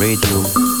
[0.00, 0.79] Buenas,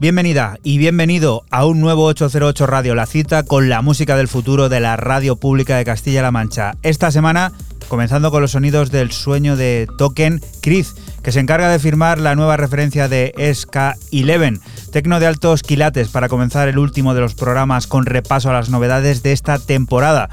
[0.00, 4.70] bienvenida y bienvenido a un nuevo 808 Radio, la cita con la música del futuro
[4.70, 6.72] de la radio pública de Castilla-La Mancha.
[6.82, 7.52] Esta semana,
[7.88, 12.34] comenzando con los sonidos del sueño de Token Chris, que se encarga de firmar la
[12.34, 14.60] nueva referencia de SK11,
[14.90, 18.70] tecno de altos quilates para comenzar el último de los programas con repaso a las
[18.70, 20.30] novedades de esta temporada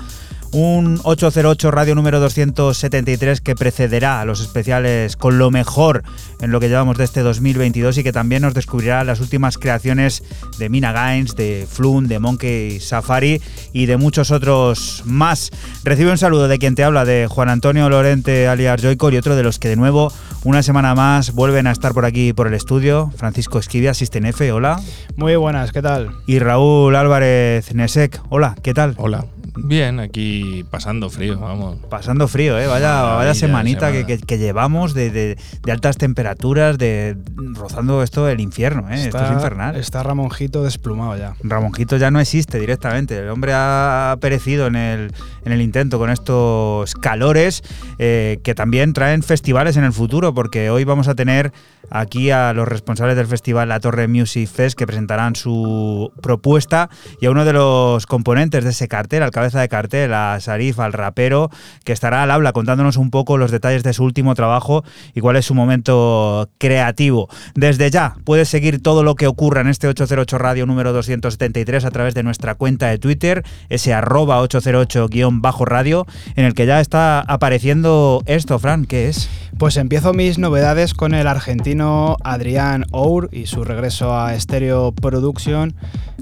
[0.51, 6.03] un 808 radio número 273 que precederá a los especiales con lo mejor
[6.41, 10.23] en lo que llevamos de este 2022 y que también nos descubrirá las últimas creaciones
[10.57, 13.41] de Mina Gaines, de Flun, de Monkey Safari
[13.73, 15.51] y de muchos otros más.
[15.83, 19.35] Recibe un saludo de quien te habla, de Juan Antonio Lorente alias Joycor y otro
[19.35, 20.11] de los que de nuevo
[20.43, 23.11] una semana más vuelven a estar por aquí por el estudio.
[23.15, 24.79] Francisco Esquivia, F, hola.
[25.15, 26.11] Muy buenas, ¿qué tal?
[26.25, 28.93] Y Raúl Álvarez Nesek, hola, ¿qué tal?
[28.97, 29.25] Hola.
[29.63, 31.77] Bien, aquí pasando frío, vamos.
[31.89, 32.67] Pasando frío, ¿eh?
[32.67, 35.37] Vaya, vaya semanita que, llevamos de,
[35.69, 37.17] altas temperaturas, de
[37.53, 39.05] rozando esto el infierno, ¿eh?
[39.05, 39.75] esto es infernal.
[39.75, 41.35] Está Ramonjito desplumado ya.
[41.43, 43.17] Ramonjito ya no existe directamente.
[43.17, 45.11] El hombre ha perecido en el,
[45.45, 47.63] en el intento con estos calores
[47.99, 51.51] eh, que también traen festivales en el futuro, porque hoy vamos a tener
[51.89, 56.89] aquí a los responsables del festival La Torre Music Fest que presentarán su propuesta
[57.21, 60.79] y a uno de los componentes de ese cartel, al cabeza de cartel, a Sarif,
[60.79, 61.49] al rapero,
[61.83, 64.83] que estará al habla contándonos un poco los detalles de su último trabajo
[65.13, 67.29] y cuál es su momento creativo.
[67.55, 71.91] Desde ya puedes seguir todo lo que ocurra en este 808 Radio número 273 a
[71.91, 76.05] través de nuestra cuenta de Twitter, ese arroba 808-radio,
[76.35, 79.29] en el que ya está apareciendo esto, Fran, ¿qué es?
[79.57, 85.75] Pues empiezo mis novedades con el argentino Adrián Our y su regreso a Stereo Production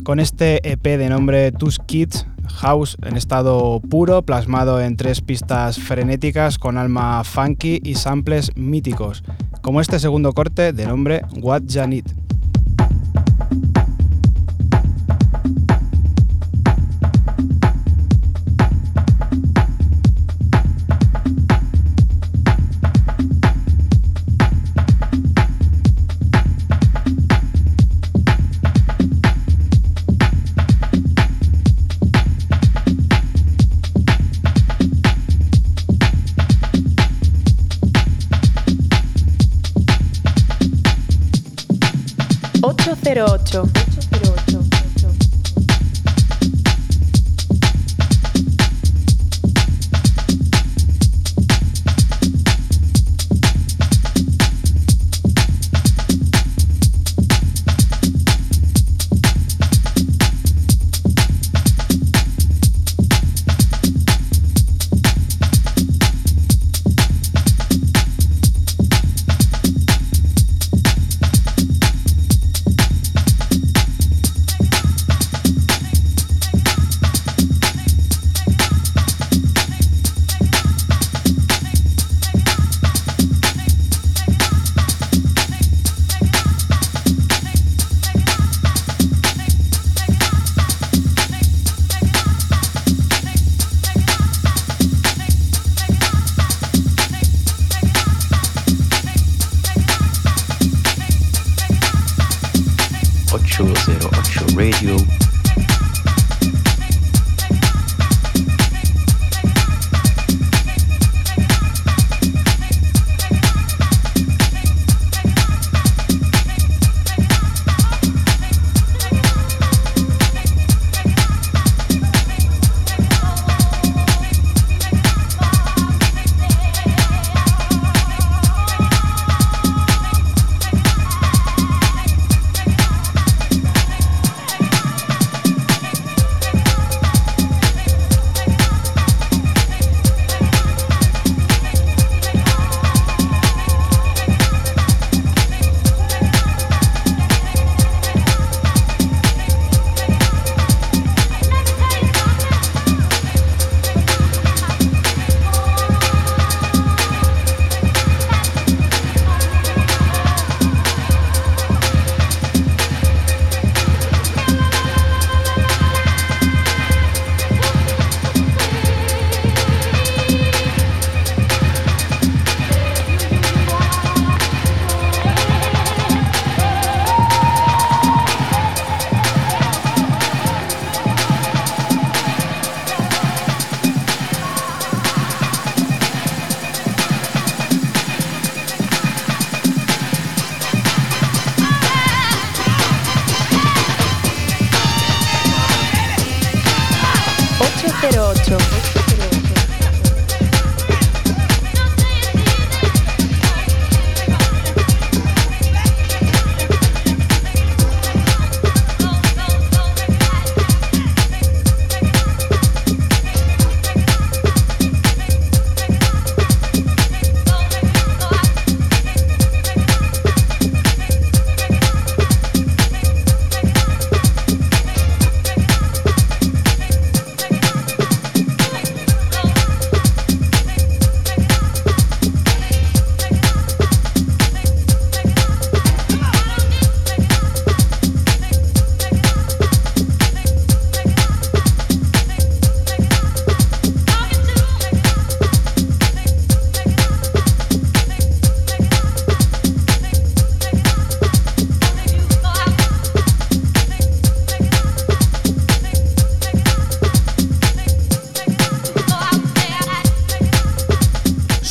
[0.03, 5.79] con este EP de nombre Tus Kids House en estado puro, plasmado en tres pistas
[5.79, 9.23] frenéticas con alma funky y samples míticos,
[9.61, 11.87] como este segundo corte de nombre What Ya
[43.15, 43.94] 808.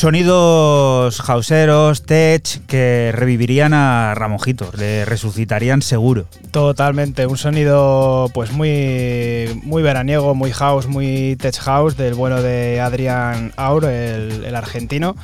[0.04, 6.26] Sonidos hauseros, tech, que revivirían a Ramojito, le resucitarían seguro.
[6.50, 12.82] Totalmente, un sonido pues muy, muy veraniego, muy house, muy tech house del bueno de
[12.82, 15.16] Adrian Aur, el, el argentino.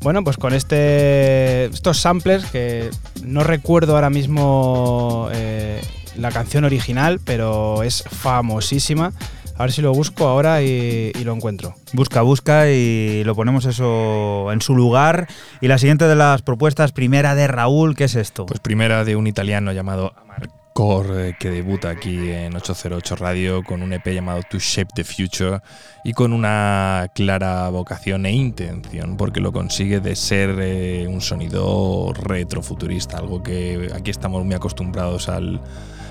[0.00, 2.88] Bueno, pues con este, estos samplers que
[3.24, 5.80] no recuerdo ahora mismo eh,
[6.16, 9.12] la canción original, pero es famosísima.
[9.60, 11.74] A ver si lo busco ahora y, y lo encuentro.
[11.92, 15.28] Busca, busca y lo ponemos eso en su lugar.
[15.60, 18.46] Y la siguiente de las propuestas, primera de Raúl, ¿qué es esto?
[18.46, 23.82] Pues primera de un italiano llamado Amarcor, eh, que debuta aquí en 808 Radio con
[23.82, 25.60] un EP llamado To Shape the Future
[26.04, 32.14] y con una clara vocación e intención, porque lo consigue de ser eh, un sonido
[32.14, 35.60] retrofuturista, algo que aquí estamos muy acostumbrados al,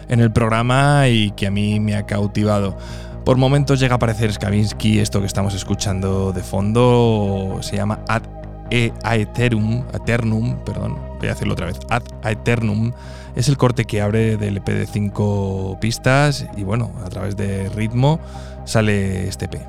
[0.08, 2.77] en el programa y que a mí me ha cautivado.
[3.26, 8.24] Por momentos llega a aparecer Skavinsky, esto que estamos escuchando de fondo se llama Ad
[8.72, 12.92] e Aeternum, Aeternum, perdón, voy a hacerlo otra vez, Ad Aeternum,
[13.36, 17.70] es el corte que abre del EP de 5 pistas y bueno, a través de
[17.70, 18.20] ritmo
[18.66, 19.60] sale este EP.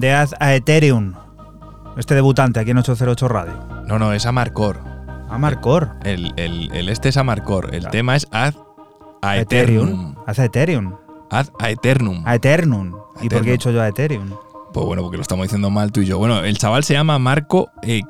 [0.00, 1.12] De Ad Aethereum.
[1.98, 3.52] Este debutante aquí en 808 Radio.
[3.86, 4.80] No, no, es Amarcor.
[5.28, 5.90] Amarcor.
[6.04, 7.74] El, el, el este es Amarcor.
[7.74, 8.54] El tema es Ad
[9.20, 10.14] Aeternum.
[10.26, 10.96] Ad Aethereum.
[11.28, 12.22] Ad Aeternum.
[12.26, 12.96] Aeternum.
[13.20, 14.30] ¿Y por qué he dicho yo Aethereum?
[14.72, 16.16] Pues bueno, porque lo estamos diciendo mal tú y yo.
[16.16, 18.00] Bueno, el chaval se llama Marco eh,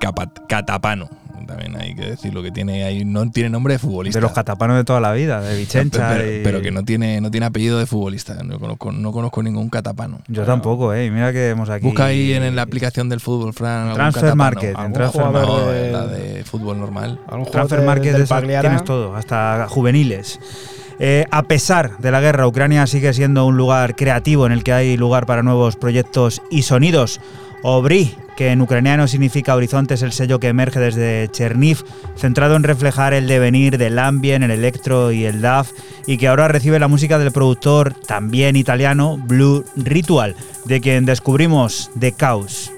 [0.48, 1.08] Catapano.
[1.46, 4.18] También hay que decirlo, que tiene ahí, no tiene nombre de futbolista.
[4.18, 6.10] De los catapanos de toda la vida, de Vichencha.
[6.14, 8.34] pero, y- pero que no tiene, no tiene apellido de futbolista.
[8.42, 10.18] No conozco, no conozco ningún catapano.
[10.28, 11.10] Yo Pero tampoco, ¿eh?
[11.10, 11.86] Mira que hemos aquí.
[11.86, 13.82] Busca ahí en, la aplicación del fútbol, Fran.
[13.82, 14.36] algún Transfer catapano.
[14.44, 15.82] Market, en Transfer jugador Market.
[15.82, 17.20] de- la de fútbol normal.
[17.28, 20.38] ¿Algún jugador Transfer Market del esa- tienes todo, hasta juveniles.
[21.02, 24.74] Eh, a pesar de la guerra, Ucrania sigue siendo un lugar creativo en el que
[24.74, 27.20] hay lugar para nuevos proyectos y sonidos.
[27.62, 31.84] Obri, que en ucraniano significa horizonte, es el sello que emerge desde Cherniv,
[32.16, 35.72] centrado en reflejar el devenir del ambient, el electro y el DAF,
[36.06, 41.90] y que ahora recibe la música del productor también italiano Blue Ritual, de quien descubrimos
[41.98, 42.72] The Chaos.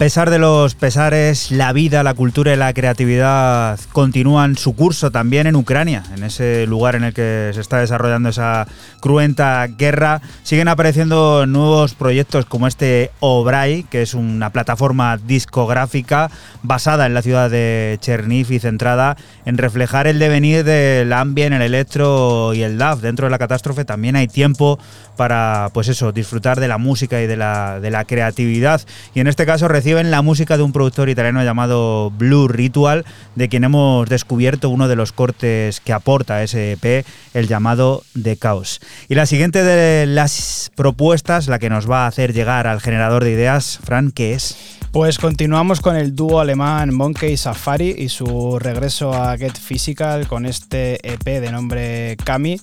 [0.00, 5.46] Pesar de los pesares, la vida, la cultura y la creatividad continúan su curso también
[5.46, 8.66] en Ucrania, en ese lugar en el que se está desarrollando esa
[9.00, 10.20] cruenta guerra.
[10.42, 16.30] Siguen apareciendo nuevos proyectos como este Obray, que es una plataforma discográfica
[16.62, 21.62] basada en la ciudad de Cherniv y centrada en reflejar el devenir del ambient, el
[21.62, 23.00] electro y el DAF.
[23.00, 24.78] Dentro de la catástrofe también hay tiempo
[25.16, 28.80] para, pues eso, disfrutar de la música y de la, de la creatividad.
[29.14, 33.48] Y en este caso reciben la música de un productor italiano llamado Blue Ritual, de
[33.48, 38.80] quien hemos descubierto uno de los cortes que aporta ese EP, el llamado The Chaos.
[39.08, 43.24] Y la siguiente de las propuestas, la que nos va a hacer llegar al generador
[43.24, 44.78] de ideas, Fran, ¿qué es?
[44.92, 50.46] Pues continuamos con el dúo alemán Monkey Safari y su regreso a Get Physical con
[50.46, 52.60] este EP de nombre Kami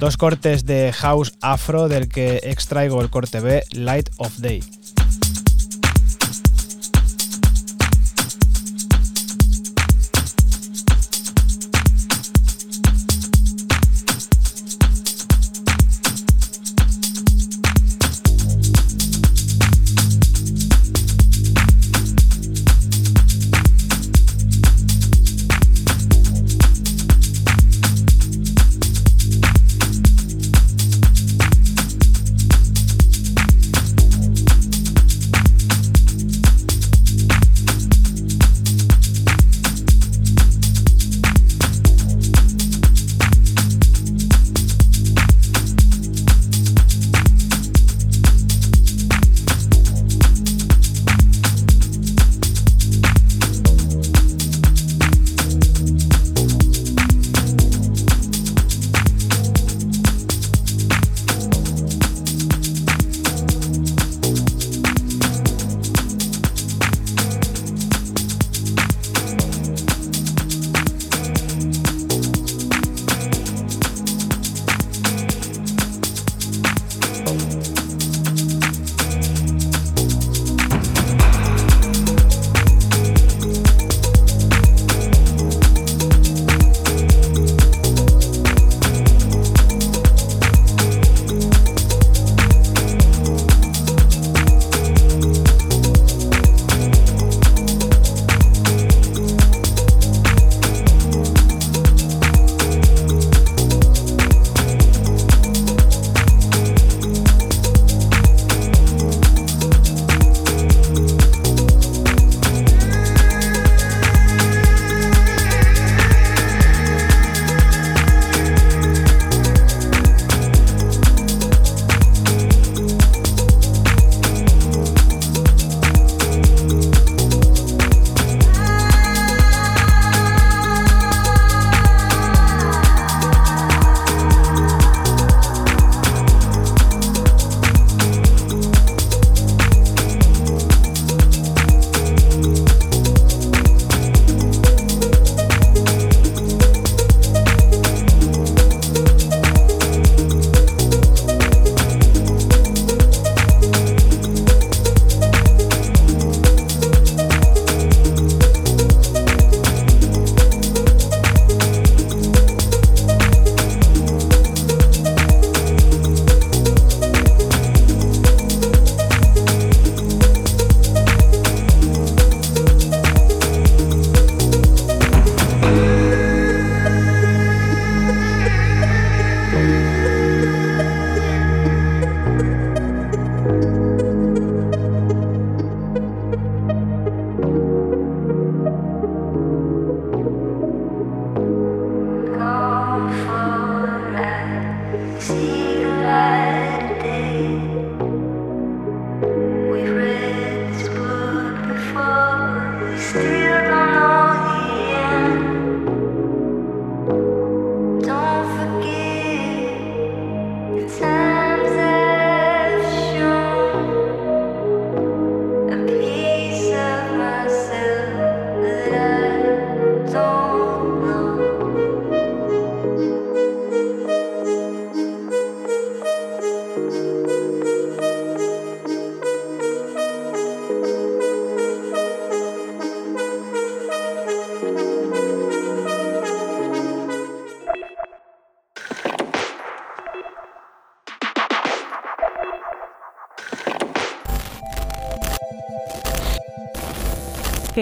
[0.00, 4.62] Dos cortes de house afro del que extraigo el corte B, Light of Day.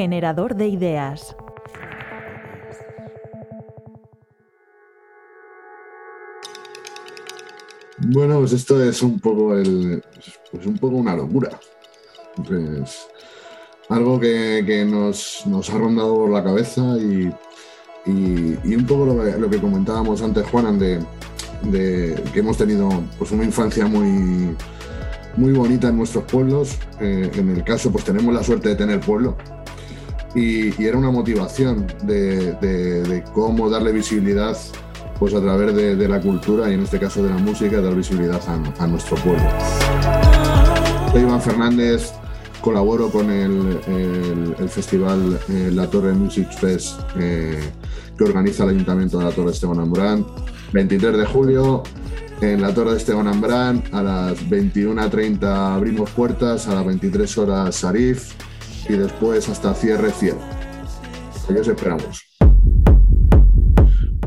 [0.06, 1.34] Generador de ideas.
[7.98, 10.00] Bueno, pues esto es un poco el,
[10.52, 11.58] pues un poco una locura.
[12.36, 13.08] Pues
[13.88, 17.34] algo que, que nos, nos, ha rondado por la cabeza y,
[18.06, 21.00] y, un poco lo que, comentábamos antes, Juanan, de,
[21.62, 22.88] de, que hemos tenido
[23.18, 24.54] pues una infancia muy,
[25.36, 26.78] muy bonita en nuestros pueblos.
[27.00, 29.36] Eh, en el caso, pues tenemos la suerte de tener pueblo.
[30.36, 34.56] Y, y era una motivación de, de, cómo darle visibilidad
[35.18, 37.94] pues a través de, de, la cultura y en este caso de la música, dar
[37.94, 39.42] visibilidad a, a nuestro pueblo.
[41.10, 42.12] Soy Iván Fernández,
[42.60, 47.58] colaboro con el festival eh, La Torre Music Fest eh,
[48.18, 50.26] que organiza el Ayuntamiento de la Torre Esteban Ambrán.
[50.72, 51.82] 23 de julio
[52.40, 55.44] en la Torre de Esteban Ambrán, a las 21.30
[55.76, 58.34] abrimos puertas, a las 23 horas Sarif
[58.88, 60.38] y después hasta cierre cielo.
[61.46, 62.26] ¿Qué os esperamos?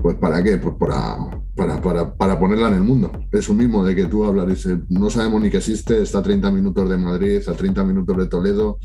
[0.01, 0.57] Pues para qué?
[0.57, 1.17] Pues para,
[1.55, 3.11] para, para, para, ponerla en el mundo.
[3.31, 6.51] Eso mismo de que tú hablas, dice, no sabemos ni que existe, está a 30
[6.51, 8.79] minutos de Madrid, a 30 minutos de Toledo,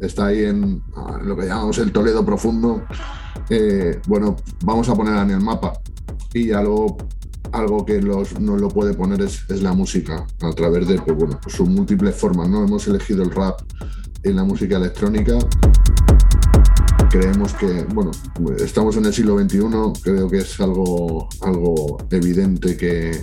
[0.00, 0.82] está ahí en
[1.22, 2.82] lo que llamamos el Toledo profundo.
[3.48, 5.74] Eh, bueno, vamos a ponerla en el mapa.
[6.34, 6.96] Y algo,
[7.52, 11.38] algo que los, lo puede poner es, es, la música, a través de pues bueno,
[11.40, 12.48] pues sus múltiples formas.
[12.48, 12.64] ¿no?
[12.64, 13.60] Hemos elegido el rap
[14.26, 15.38] en la música electrónica
[17.10, 18.10] creemos que, bueno,
[18.58, 19.60] estamos en el siglo XXI,
[20.02, 23.22] creo que es algo, algo evidente que,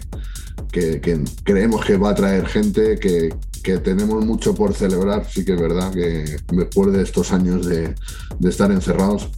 [0.71, 5.53] que, creemos que va a traer gente, que, que, tenemos mucho por celebrar, sí que
[5.53, 7.93] es verdad que después de estos años de,
[8.39, 9.29] de estar encerrados,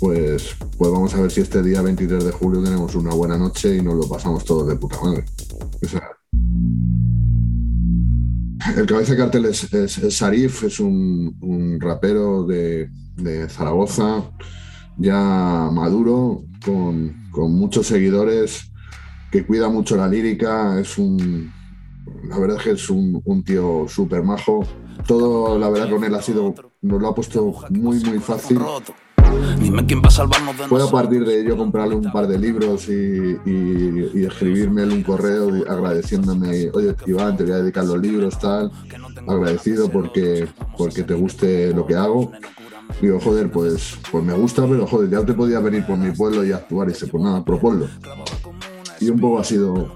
[0.00, 3.76] pues, pues vamos a ver si este día 23 de julio tenemos una buena noche
[3.76, 5.24] y nos lo pasamos todos de puta madre.
[8.76, 12.90] El cabeza de cartel es, es, es Sarif, es un, rapero de,
[13.48, 14.30] Zaragoza,
[14.98, 18.70] ya maduro, con, con, muchos seguidores,
[19.32, 21.50] que cuida mucho la lírica, es un,
[22.28, 24.64] la verdad es que es un, un tío súper majo.
[25.06, 28.58] Todo, la verdad, con él ha sido, nos lo ha puesto muy, muy fácil.
[29.58, 32.38] Dime quién va a salvarnos de Puedo a partir de ello comprarle un par de
[32.38, 37.98] libros y, y, y escribirme un correo agradeciéndome, oye, Iván, te voy a dedicar los
[37.98, 38.70] libros, tal,
[39.26, 42.32] agradecido porque, porque te guste lo que hago.
[43.00, 46.44] Digo, joder, pues, pues me gusta, pero joder, ya te podía venir por mi pueblo
[46.44, 46.88] y actuar.
[46.88, 47.88] Y dice, pues nada, proponlo.
[49.00, 49.92] Y un poco ha sido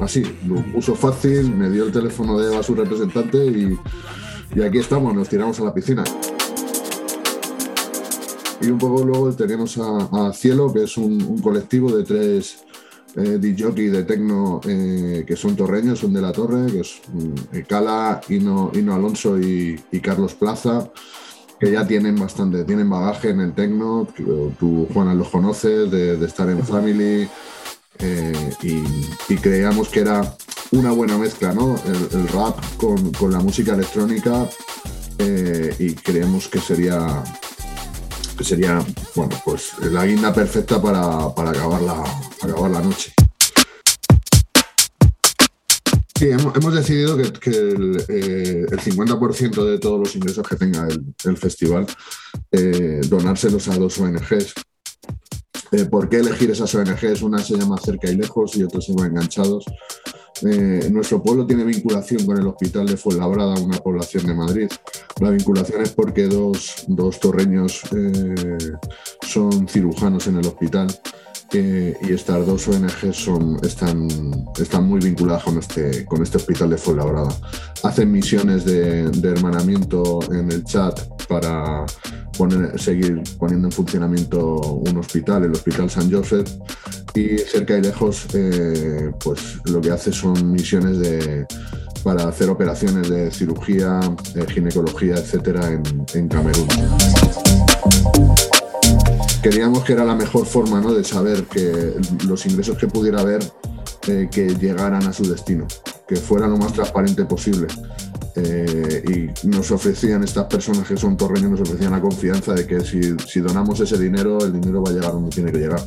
[0.00, 3.78] así, lo puso fácil, me dio el teléfono de Eva, su representante, y,
[4.54, 6.04] y aquí estamos, nos tiramos a la piscina.
[8.60, 12.58] Y un poco luego tenemos a, Cielo, que es un, colectivo de tres
[13.16, 17.00] eh, de tecno eh, que son torreños, son de la torre, que es
[17.52, 20.90] eh, Cala, Ino, Ino Alonso y, Carlos Plaza,
[21.58, 24.06] que ya tienen bastante, tienen bagaje en el tecno.
[24.58, 27.28] Tú, Juana, los conoces de, estar en Family.
[27.98, 30.36] Eh, y, creíamos que era
[30.72, 31.76] una buena mezcla, ¿no?
[31.86, 34.48] El, rap con, con, la música electrónica
[35.78, 37.22] y creemos que sería
[38.44, 42.04] sería, bueno, pues la guinda perfecta para, para acabar, la,
[42.42, 43.12] acabar la noche.
[46.18, 50.86] Sí, hemos, hemos decidido que, el, eh, el, 50% de todos los ingresos que tenga
[50.86, 51.86] el, el festival,
[52.52, 54.54] eh, donárselos a dos ONGs.
[55.72, 57.22] Eh, ¿Por qué elegir esas ONGs?
[57.22, 59.64] Una se llama Cerca y Lejos y otra se llama Enganchados.
[60.42, 64.70] Eh, nuestro pueblo tiene vinculación con el Hospital de Fuenlabrada, una población de Madrid.
[65.20, 68.56] La vinculación es porque dos, dos torreños eh,
[69.22, 70.88] son cirujanos en el hospital
[71.52, 74.08] eh, y estas dos ONG son, están,
[74.58, 77.34] están muy vinculadas con este, con este hospital de Fuenlabrada.
[77.82, 81.84] Hacen misiones de, de hermanamiento en el chat para
[82.76, 86.48] seguir poniendo en funcionamiento un hospital, el Hospital San Joseph,
[87.14, 91.46] y cerca y lejos, eh, pues lo que hace son misiones de,
[92.02, 94.00] para hacer operaciones de cirugía,
[94.34, 95.82] de ginecología, etcétera, en,
[96.14, 96.68] en Camerún.
[99.42, 100.92] Queríamos que era la mejor forma ¿no?
[100.92, 101.94] de saber que
[102.26, 103.40] los ingresos que pudiera haber
[104.06, 105.66] eh, que llegaran a su destino,
[106.06, 107.66] que fuera lo más transparente posible.
[108.36, 112.80] Eh, y nos ofrecían estas personas que son torreños, nos ofrecían la confianza de que
[112.80, 115.82] si, si, donamos ese dinero, el dinero va a llegar donde tiene que llegar.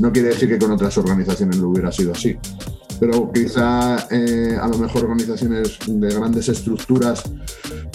[0.00, 2.36] No quiere decir que con otras organizaciones no hubiera sido así,
[2.98, 7.22] pero quizá eh, a lo mejor organizaciones de grandes estructuras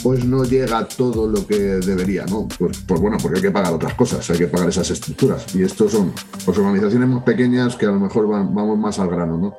[0.03, 2.47] pues no llega todo lo que debería, ¿no?
[2.57, 5.53] Pues, pues, bueno, porque hay que pagar otras cosas, hay que pagar esas estructuras.
[5.55, 6.11] Y estos son
[6.43, 9.57] pues, organizaciones más pequeñas que a lo mejor vamos más al grano, ¿no?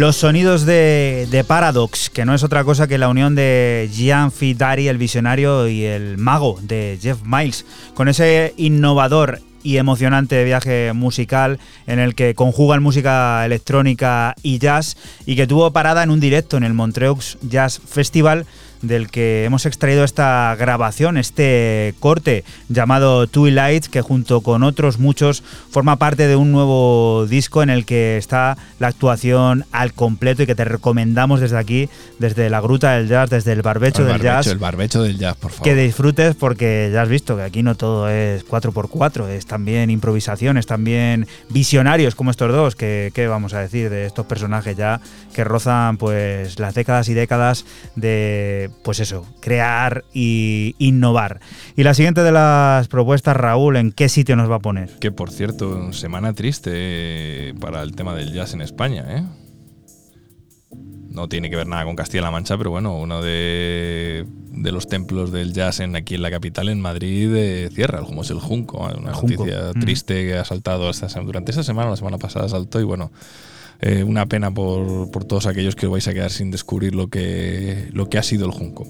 [0.09, 4.89] Los sonidos de, Paradox, que no es otra cosa que la unión de Gian Fidari,
[4.89, 11.59] el visionario, y el mago de Jeff Miles, con ese innovador y emocionante viaje musical
[11.87, 14.97] en el que conjugan música electrónica y jazz
[15.27, 18.47] y que tuvo parada en un directo en el Montreux Jazz Festival
[18.83, 25.43] del que hemos extraído esta grabación, este corte llamado Twilight, que junto con otros muchos
[25.71, 30.47] forma parte de un nuevo disco en el que está la actuación al completo y
[30.47, 34.23] que te recomendamos desde aquí, desde la Gruta del Jazz, desde el Barbecho el del
[34.23, 34.47] Jazz.
[34.47, 35.65] El barbecho del jazz, por favor.
[35.65, 40.59] Que disfrutes porque ya has visto que aquí no todo es 4x4, es también improvisación,
[40.59, 45.01] es también visionarios como estos dos, que qué vamos a decir de estos personajes ya
[45.35, 47.65] que rozan pues las décadas y décadas
[47.97, 51.41] de pues eso, crear y innovar.
[51.77, 54.91] Y la siguiente de las propuestas, Raúl, ¿en qué sitio nos va a poner?
[54.99, 59.25] Que por cierto, semana triste para el tema del jazz en España, ¿eh?
[61.11, 65.33] No tiene que ver nada con Castilla-La Mancha, pero bueno, uno de, de, los templos
[65.33, 68.79] del jazz en, aquí en la capital, en Madrid, eh, cierra, como es el Junco.
[68.79, 69.81] Una el noticia Mm.
[69.81, 73.11] triste que ha saltado esta, durante esta semana, la semana pasada saltó y bueno,
[73.81, 77.09] eh, una pena por, por, todos aquellos que os vais a quedar sin descubrir lo
[77.09, 78.87] que, lo que ha sido el Junco.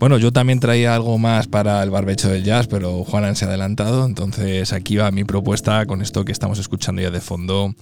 [0.00, 3.48] Bueno, yo también traía algo más para el barbecho del jazz, pero Juanan se ha
[3.48, 7.74] adelantado, entonces aquí va mi propuesta con esto que estamos escuchando ya de fondo.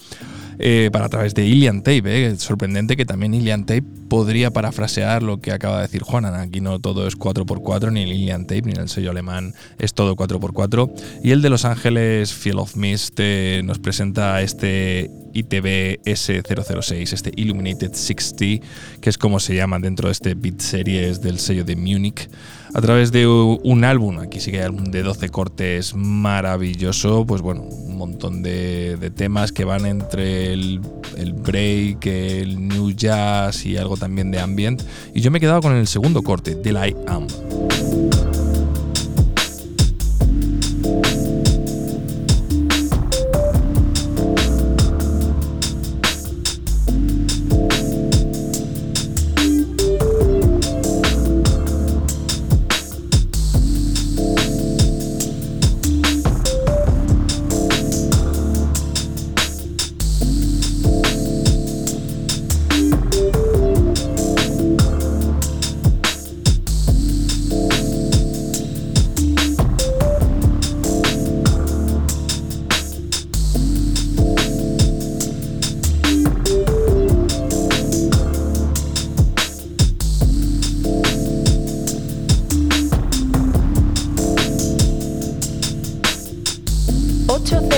[0.62, 2.36] Eh, para a través de Ilian Tape, eh.
[2.36, 6.34] sorprendente que también Ilian Tape podría parafrasear lo que acaba de decir Juanan.
[6.34, 10.16] Aquí no todo es 4x4, ni el Ilian Tape, ni el sello alemán es todo
[10.16, 10.92] 4x4.
[11.24, 17.32] Y el de Los Ángeles, Field of Mist, eh, nos presenta este ITB S006, este
[17.36, 18.66] Illuminated 60,
[19.00, 22.28] que es como se llama dentro de este Beat Series del sello de Múnich,
[22.72, 27.42] a través de un álbum, aquí sí que hay álbum de 12 cortes maravilloso, pues
[27.42, 30.80] bueno, un montón de, temas que van entre el,
[31.16, 34.82] el, break, el new jazz y algo también de ambient,
[35.14, 37.26] y yo me he quedado con el segundo corte, Del I Am.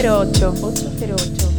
[0.03, 0.99] 808.
[0.99, 1.52] 808.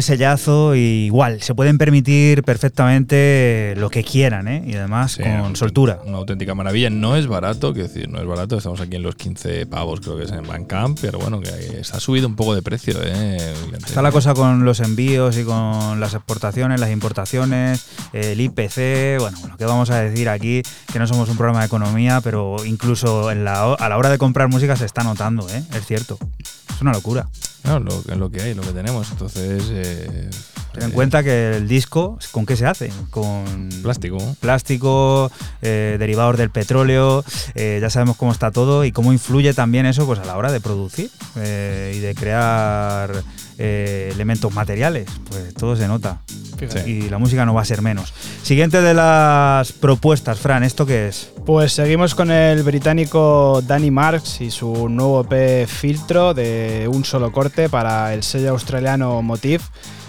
[0.00, 4.62] Sellazo, y igual, se pueden permitir perfectamente lo que quieran, ¿eh?
[4.66, 6.00] Y además Sí, con soltura.
[6.06, 6.88] Una auténtica maravilla.
[6.88, 8.56] No es barato, quiero decir, no es barato.
[8.56, 11.50] Estamos aquí en los 15 pavos, creo que es en Bandcamp, pero bueno, que
[11.92, 13.36] ha subido un poco de precio, ¿eh?
[13.84, 19.38] Está la cosa con los envíos y con las exportaciones, las importaciones, el IPC, bueno,
[19.48, 20.62] lo que vamos a decir aquí,
[20.92, 24.18] que no somos un programa de economía, pero incluso en la, a la hora de
[24.18, 25.62] comprar música se está notando, ¿eh?
[25.74, 26.18] Es cierto.
[26.38, 27.26] Es una locura.
[27.72, 29.10] No, lo, lo que hay, lo que tenemos.
[29.10, 29.64] Entonces.
[29.70, 30.30] eh,
[30.72, 32.90] Ten en eh, cuenta que el disco, ¿con qué se hace?
[33.10, 34.18] Con Plástico.
[34.40, 39.84] plástico, eh, derivados del petróleo, eh, ya sabemos cómo está todo y cómo influye también
[39.86, 43.22] eso pues, a la hora de producir y de crear
[43.64, 45.06] eh, elementos materiales.
[45.30, 46.20] Pues todo se nota.
[46.58, 46.90] Fíjate.
[46.90, 48.12] Y la música no va a ser menos.
[48.42, 51.30] Siguiente de las propuestas, Fran, ¿esto qué es?
[51.46, 57.30] Pues seguimos con el británico Danny Marks y su nuevo EP Filtro de un solo
[57.30, 59.62] corte para el sello australiano Motif.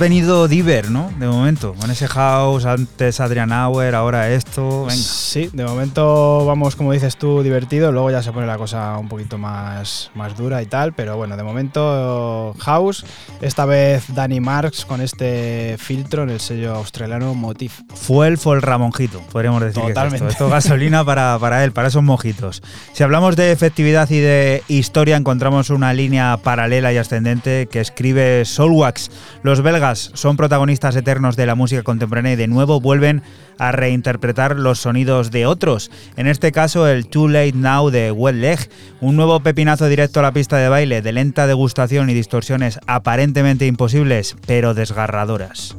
[0.00, 1.12] venido Diver, ¿no?
[1.18, 4.86] De momento, con ese house, antes Adrian Auer, ahora esto.
[4.86, 4.94] Venga.
[4.94, 7.92] Sí, de momento vamos, como dices tú, divertido.
[7.92, 10.94] Luego ya se pone la cosa un poquito más, más dura y tal.
[10.94, 13.04] Pero bueno, de momento House.
[13.42, 17.82] Esta vez Danny Marks con este filtro en el sello australiano Motif.
[17.94, 19.82] For el Ramonjito, podríamos decir.
[19.82, 20.16] que es Totalmente.
[20.28, 20.32] esto.
[20.32, 22.62] Esto es gasolina para, para él, para esos mojitos.
[23.00, 28.44] Si hablamos de efectividad y de historia, encontramos una línea paralela y ascendente que escribe
[28.44, 29.10] Soulwax.
[29.42, 33.22] Los belgas son protagonistas eternos de la música contemporánea y de nuevo vuelven
[33.56, 38.36] a reinterpretar los sonidos de otros, en este caso el Too Late Now de Wet
[38.36, 38.68] Leg,
[39.00, 43.64] un nuevo pepinazo directo a la pista de baile de lenta degustación y distorsiones aparentemente
[43.64, 45.74] imposibles, pero desgarradoras.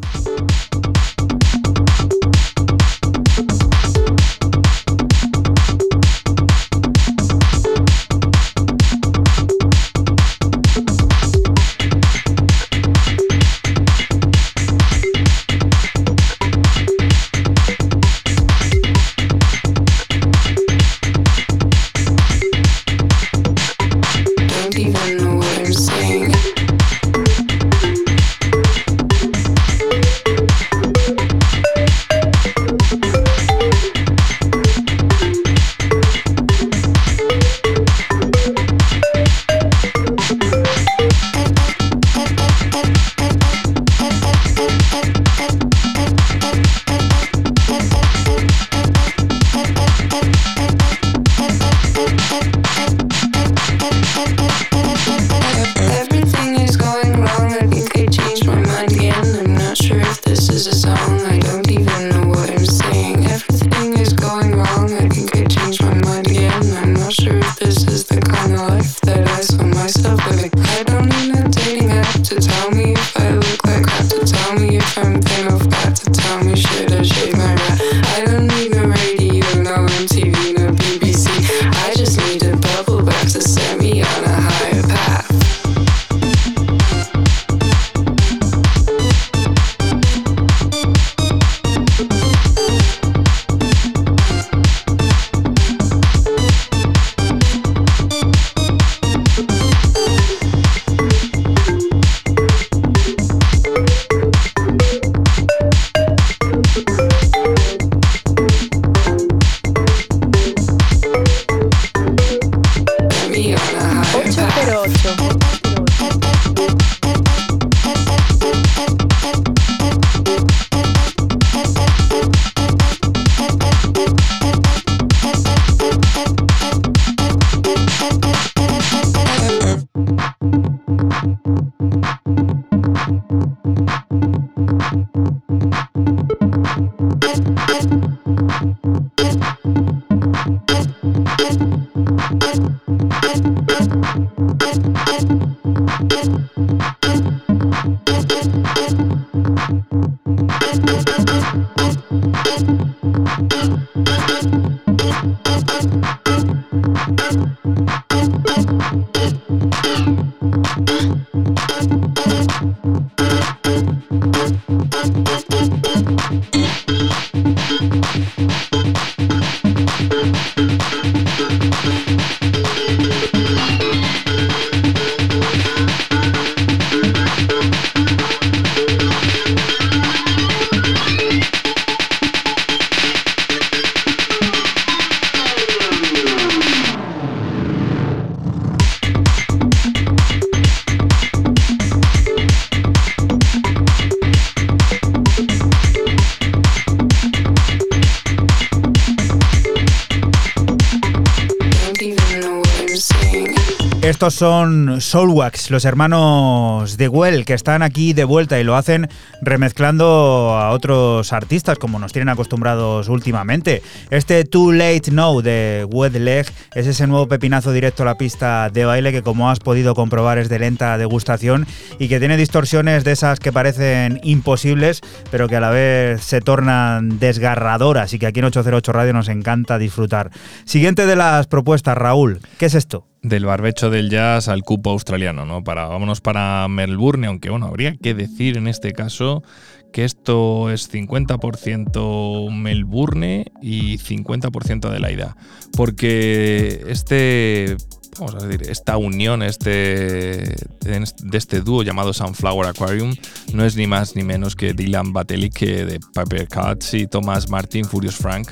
[204.42, 209.08] Son Soulwax, los hermanos de Well, que están aquí de vuelta y lo hacen
[209.44, 213.84] remezclando a otros artistas, como nos tienen acostumbrados últimamente.
[214.10, 218.72] Este Too Late Now de Wet Leg es ese nuevo pepinazo directo a la pista
[218.72, 221.68] de baile que, como has podido comprobar, es de lenta degustación
[222.00, 226.42] y que tiene distorsiones de esas que parecen imposibles, pero que a la vez se
[226.42, 230.32] tornan desgarradoras y que aquí en 808 Radio nos encanta disfrutar.
[230.66, 233.11] Siguiente de las propuestas, Raúl, ¿qué es esto?
[233.22, 235.64] Del barbecho del jazz al cupo australiano, ¿no?
[235.64, 239.44] Para, vámonos para Melbourne, aunque bueno, habría que decir en este caso
[239.92, 245.36] que esto es 50% Melbourne y 50% Adelaida.
[245.76, 247.78] Porque este
[248.20, 253.16] vamos a decir, esta unión este, de este dúo llamado Sunflower Aquarium
[253.54, 257.86] no es ni más ni menos que Dylan Batelic de Paper Cuts y Thomas Martin
[257.86, 258.50] Furious Frank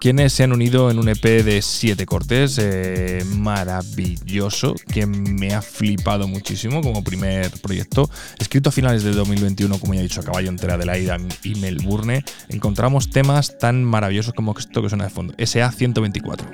[0.00, 5.60] quienes se han unido en un EP de siete cortes eh, maravilloso que me ha
[5.60, 8.08] flipado muchísimo como primer proyecto.
[8.38, 12.24] Escrito a finales de 2021, como ya he dicho, a caballo entre Adelaida y Melbourne,
[12.48, 16.48] encontramos temas tan maravillosos como esto que suena de fondo, SA 124.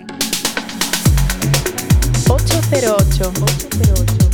[2.29, 2.97] 808.
[2.97, 3.31] 808.
[3.31, 4.26] 808.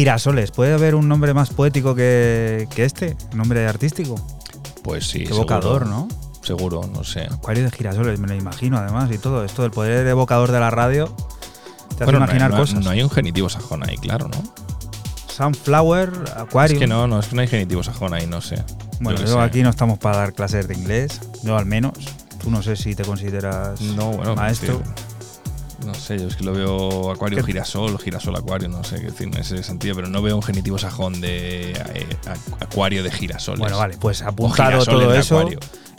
[0.00, 0.50] Girasoles.
[0.50, 3.16] ¿Puede haber un nombre más poético que, que este?
[3.34, 4.14] ¿Nombre artístico?
[4.82, 5.20] Pues sí.
[5.20, 5.36] Seguro.
[5.36, 6.06] evocador, ¿no?
[6.42, 7.22] Seguro, no sé.
[7.22, 9.42] Acuario de girasoles, me lo imagino además y todo.
[9.42, 11.06] Esto del poder evocador de la radio
[11.96, 12.84] te hace Bueno, no hay- imaginar no, hay- cosas.
[12.84, 14.42] no hay un genitivo sajón ahí, claro, ¿no?
[15.34, 16.74] Sunflower, Acuario.
[16.76, 18.62] Es que no, no, es que no hay genitivo sajón ahí, no sé.
[19.00, 21.22] Bueno, Yo aquí no estamos para dar clases de inglés.
[21.42, 21.94] Yo al menos.
[22.42, 24.82] Tú no sé si te consideras No, bueno, maestro.
[26.06, 27.44] Sé, yo es que lo veo acuario ¿Qué?
[27.44, 30.78] girasol, girasol acuario, no sé qué decir en ese sentido, pero no veo un genitivo
[30.78, 32.06] sajón de eh,
[32.60, 33.60] acuario de girasoles.
[33.60, 35.48] Bueno, vale, pues apuntado todo eso.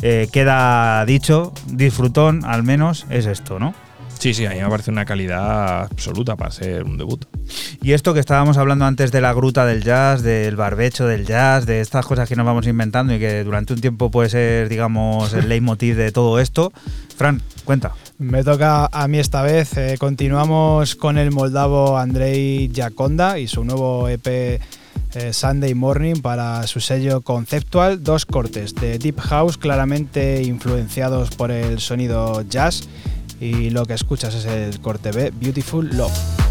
[0.01, 3.73] eh, queda dicho, disfrutón al menos es esto, ¿no?
[4.17, 7.25] Sí, sí, a mí me parece una calidad absoluta para ser un debut.
[7.87, 11.65] Y esto que estábamos hablando antes de la gruta del jazz, del barbecho del jazz,
[11.65, 15.31] de estas cosas que nos vamos inventando y que durante un tiempo puede ser, digamos,
[15.33, 16.73] el leitmotiv de todo esto.
[17.15, 17.93] Fran, cuenta.
[18.17, 19.77] Me toca a mí esta vez.
[19.77, 24.59] eh, continuamos con el moldavo Andrei Yaconda y su nuevo EP eh,
[25.31, 28.03] Sunday Morning para su sello conceptual.
[28.03, 32.81] Dos cortes de Deep House claramente influenciados por el sonido jazz.
[33.39, 36.46] Y lo que escuchas es el corte B, Beautiful Love.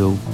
[0.00, 0.25] Ocho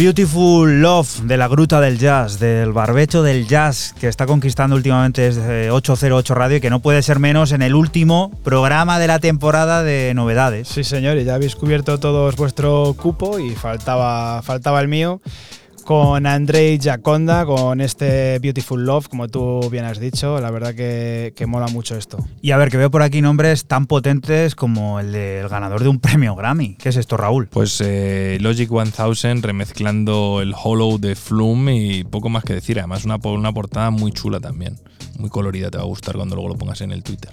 [0.00, 5.20] Beautiful Love de la Gruta del Jazz, del barbecho del jazz que está conquistando últimamente
[5.20, 9.18] desde 808 Radio y que no puede ser menos en el último programa de la
[9.18, 10.68] temporada de novedades.
[10.68, 15.20] Sí, señor, y ya habéis cubierto todos vuestro cupo y faltaba, faltaba el mío
[15.90, 20.40] con Andrei Jaconda, con este Beautiful Love, como tú bien has dicho.
[20.40, 22.18] La verdad que, que, mola mucho esto.
[22.40, 25.88] Y a ver, que veo por aquí nombres tan potentes como el del ganador de
[25.88, 26.76] un premio Grammy.
[26.76, 27.48] ¿Qué es esto, Raúl?
[27.48, 32.78] Pues eh, Logic 1000 remezclando el Hollow de Flume y poco más que decir.
[32.78, 34.76] Además, una, una portada muy chula también.
[35.18, 37.32] Muy colorida, te va a gustar cuando luego lo pongas en el Twitter.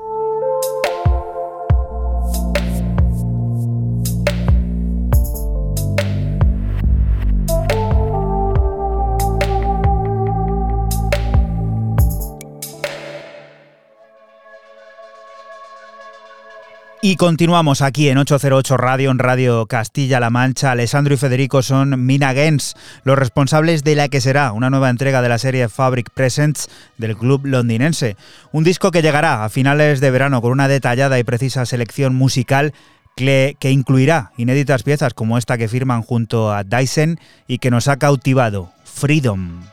[17.03, 20.69] Y continuamos aquí en 808 Radio, en Radio Castilla-La Mancha.
[20.69, 25.23] Alessandro y Federico son Mina Gens, los responsables de la que será una nueva entrega
[25.23, 28.17] de la serie Fabric Presents del club londinense.
[28.51, 32.71] Un disco que llegará a finales de verano con una detallada y precisa selección musical
[33.15, 37.87] que, que incluirá inéditas piezas como esta que firman junto a Dyson y que nos
[37.87, 39.63] ha cautivado, Freedom.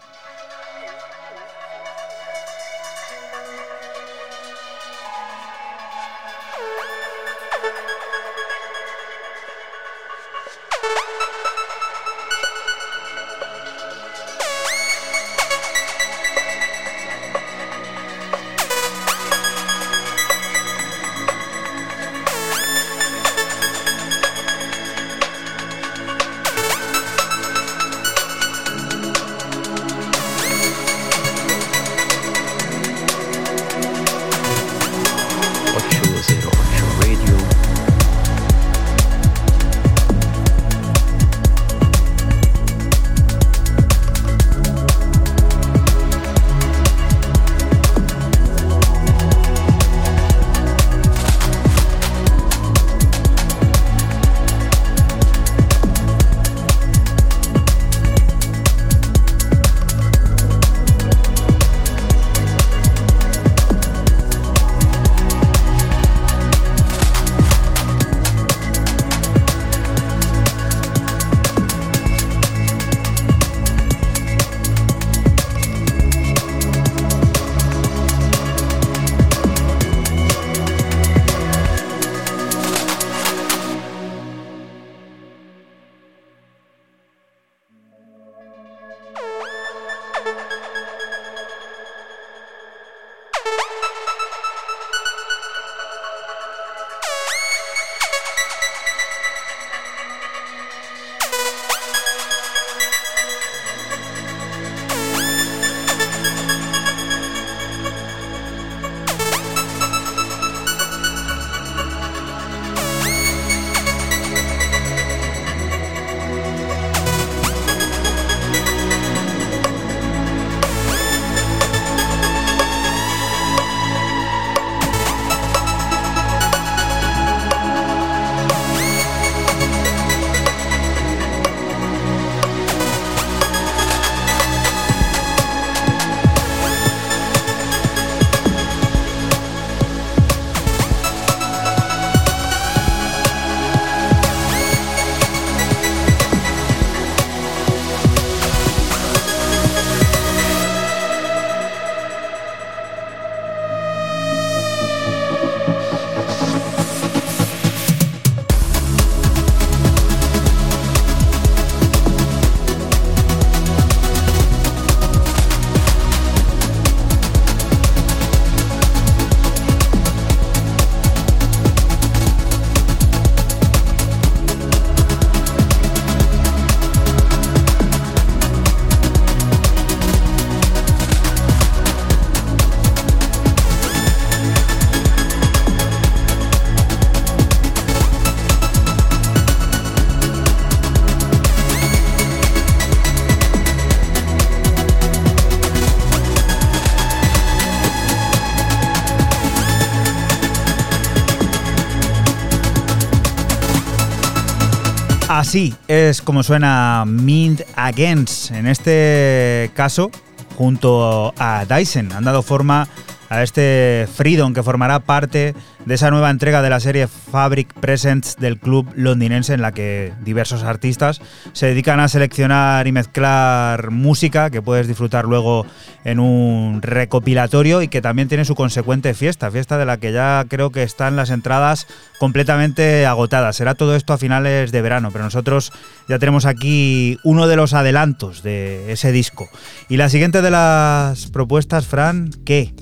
[205.28, 208.50] Así es como suena Mint Against.
[208.50, 210.10] En este caso,
[210.56, 212.88] junto a Dyson, han dado forma
[213.28, 215.54] a este Freedom que formará parte
[215.94, 220.62] esa nueva entrega de la serie Fabric Presents del club londinense en la que diversos
[220.62, 221.20] artistas
[221.52, 225.66] se dedican a seleccionar y mezclar música que puedes disfrutar luego
[226.04, 230.44] en un recopilatorio y que también tiene su consecuente fiesta, fiesta de la que ya
[230.48, 231.86] creo que están las entradas
[232.18, 233.56] completamente agotadas.
[233.56, 235.72] Será todo esto a finales de verano, pero nosotros
[236.08, 239.48] ya tenemos aquí uno de los adelantos de ese disco.
[239.88, 242.74] Y la siguiente de las propuestas, Fran, ¿qué?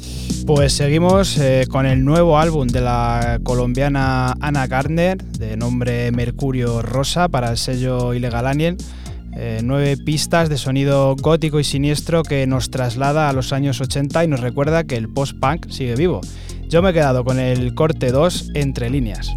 [0.47, 2.96] Pues seguimos eh, con el nuevo álbum de la
[3.43, 8.77] colombiana Ana Gardner, de nombre Mercurio Rosa, para el sello Illegal Alien.
[9.39, 14.25] Eh, nueve pistas de sonido gótico y siniestro que nos traslada a los años 80
[14.25, 16.23] y nos recuerda que el post-punk sigue vivo.
[16.69, 19.31] Yo me he quedado con el corte 2 entre líneas.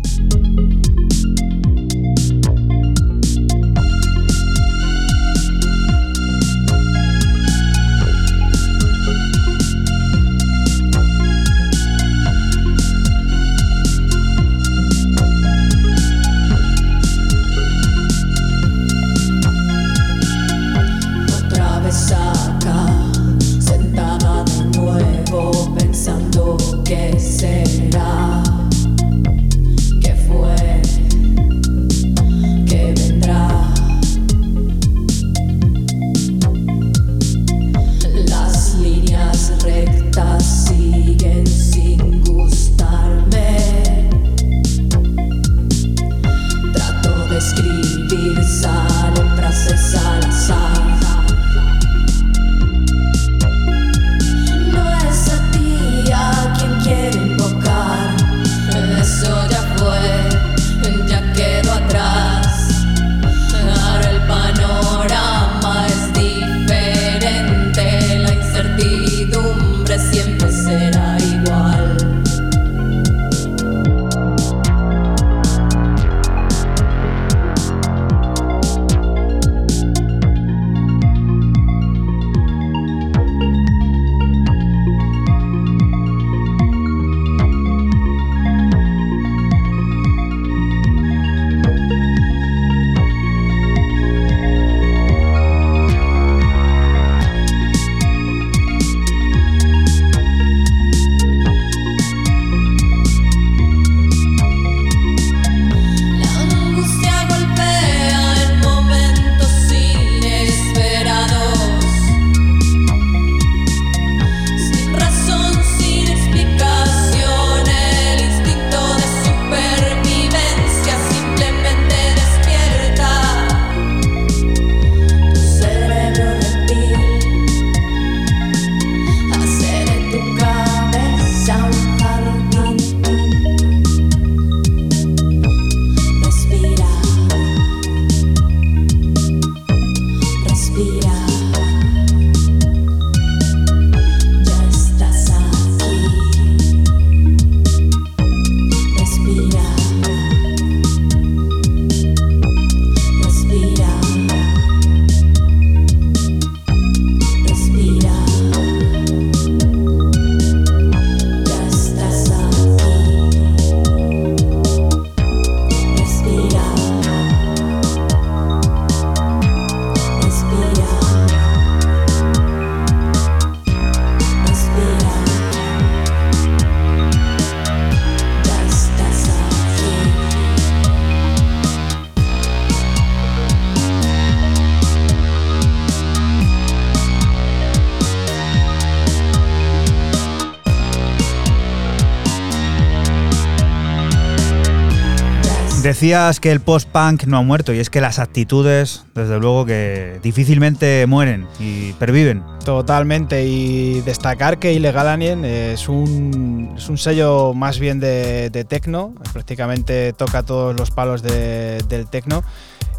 [195.89, 200.19] Decías que el post-punk no ha muerto y es que las actitudes, desde luego que
[200.21, 202.43] difícilmente mueren y perviven.
[202.63, 210.43] Totalmente, y destacar que Illegal Alien es un, sello más bien de, techno, prácticamente toca
[210.43, 212.43] todos los palos de- del techno.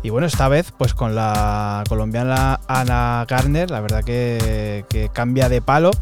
[0.03, 5.63] Y bueno, esta vez pues con la colombiana Ana Garner, la verdad que cambia de
[5.63, 5.93] palo.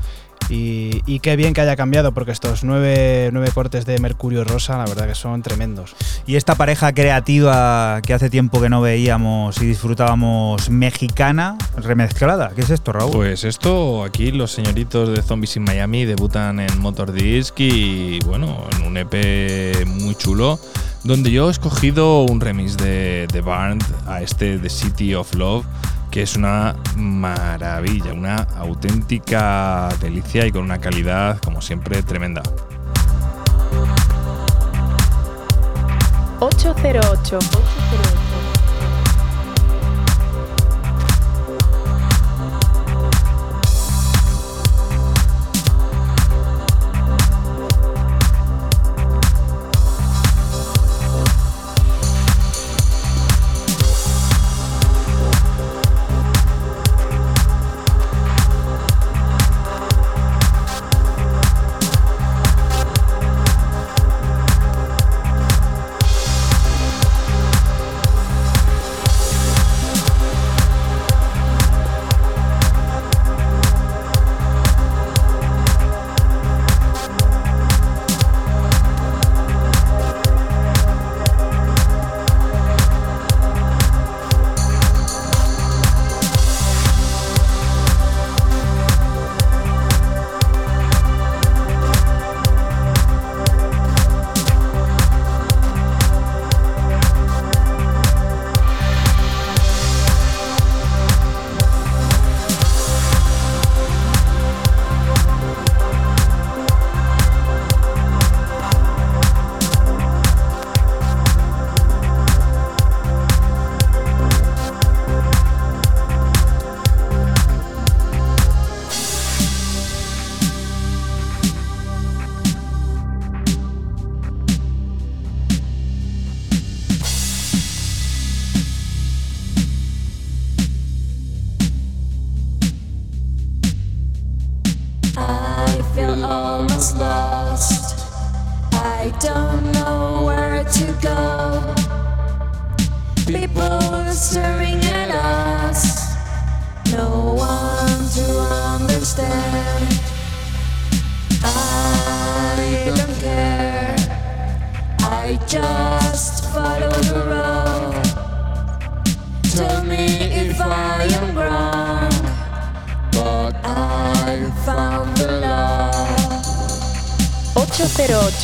[0.50, 4.78] Y, y qué bien que haya cambiado, porque estos nueve, nueve cortes de Mercurio Rosa,
[4.78, 5.94] la verdad que son tremendos.
[6.26, 12.50] Y esta pareja creativa que hace tiempo que no veíamos y disfrutábamos mexicana, remezclada.
[12.54, 13.12] ¿Qué es esto, Raúl?
[13.12, 18.64] Pues esto, aquí los señoritos de Zombies in Miami debutan en Motor Disc y bueno,
[18.76, 20.58] en un EP muy chulo
[21.08, 25.64] donde yo he escogido un remix de, The Barnd a este The City of Love,
[26.10, 32.42] que es una maravilla, una auténtica delicia y con una calidad, como siempre, tremenda.
[36.40, 37.38] 808.
[37.38, 38.27] 808.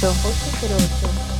[0.04, 1.24] 808.
[1.24, 1.33] 808.808.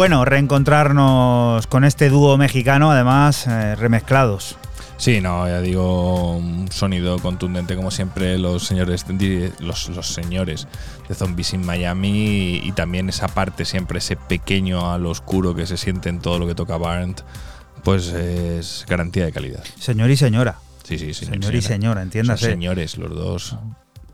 [0.00, 4.56] Bueno, reencontrarnos con este dúo mexicano, además eh, remezclados.
[4.96, 10.66] Sí, no, ya digo, un sonido contundente como siempre los señores de- los, los señores
[11.06, 15.66] de Zombies in Miami y, y también esa parte siempre ese pequeño al oscuro que
[15.66, 17.20] se siente en todo lo que toca Barnt,
[17.84, 19.62] pues es garantía de calidad.
[19.78, 20.56] Señor y señora.
[20.82, 22.44] Sí, sí, señor, Señor y señora, entiéndase.
[22.46, 23.56] Son señores los dos.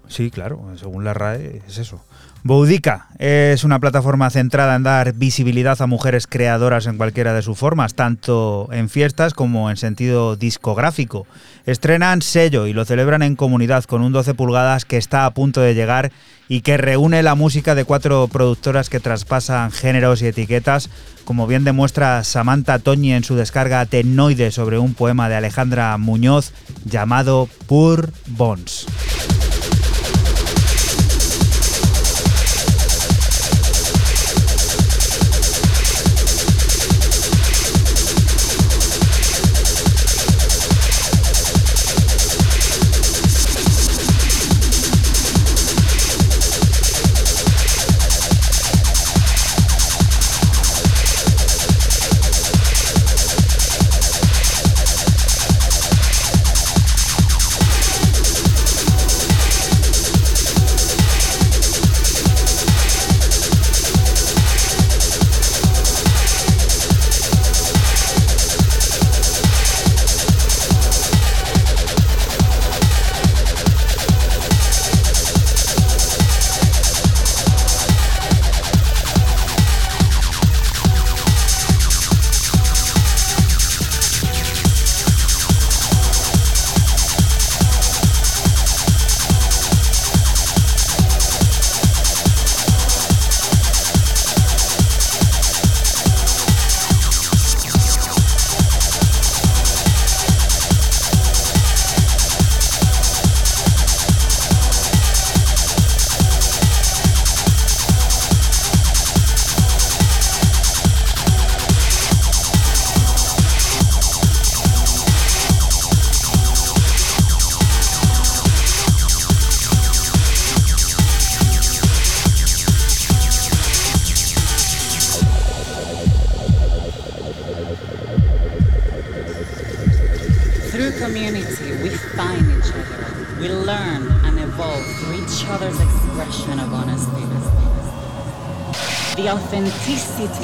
[0.09, 2.01] Sí, claro, según la RAE es eso.
[2.47, 7.59] Boudica es una plataforma centrada en dar visibilidad a mujeres creadoras en cualquiera de sus
[7.59, 11.27] formas, tanto en fiestas como en sentido discográfico.
[11.64, 15.60] estrenan sello y lo celebran en comunidad con un 12 pulgadas que está a punto
[15.60, 16.12] de llegar
[16.48, 20.89] y que reúne la música de cuatro productoras que traspasan géneros y etiquetas,
[21.24, 26.52] como bien demuestra Samantha Toñi en su descarga Tenoide sobre un poema de Alejandra Muñoz
[26.85, 28.86] llamado Pur Bones.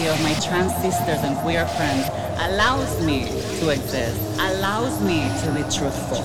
[0.03, 2.09] Authenticity of my trans sisters and queer friends
[2.51, 3.27] allows me
[3.61, 6.23] to exist, allows me to be truthful.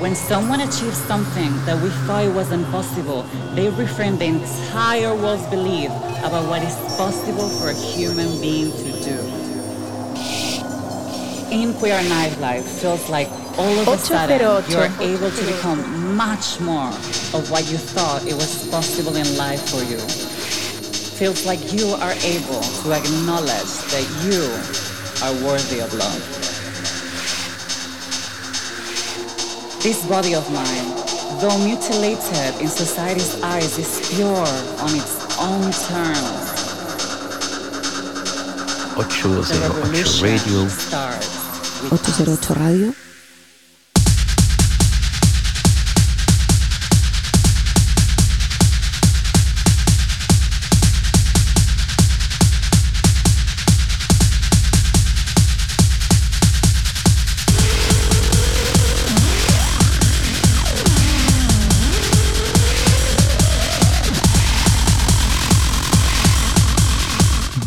[0.00, 3.22] When someone achieves something that we thought was impossible,
[3.54, 5.90] they reframe the entire world's belief
[6.24, 9.18] about what is possible for a human being to do.
[11.50, 13.28] In queer nightlife feels like
[13.58, 16.88] all of a sudden you are able to become much more
[17.34, 20.29] of what you thought it was possible in life for you.
[21.20, 24.40] Feels like you are able to acknowledge that you
[25.20, 26.16] are worthy of love.
[29.82, 30.88] This body of mine,
[31.38, 34.48] though mutilated in society's eyes, is pure
[34.80, 36.40] on its own terms.
[38.96, 40.68] 808 The revolution Radio.
[40.68, 42.50] starts with us.
[42.50, 43.09] 808 Radio.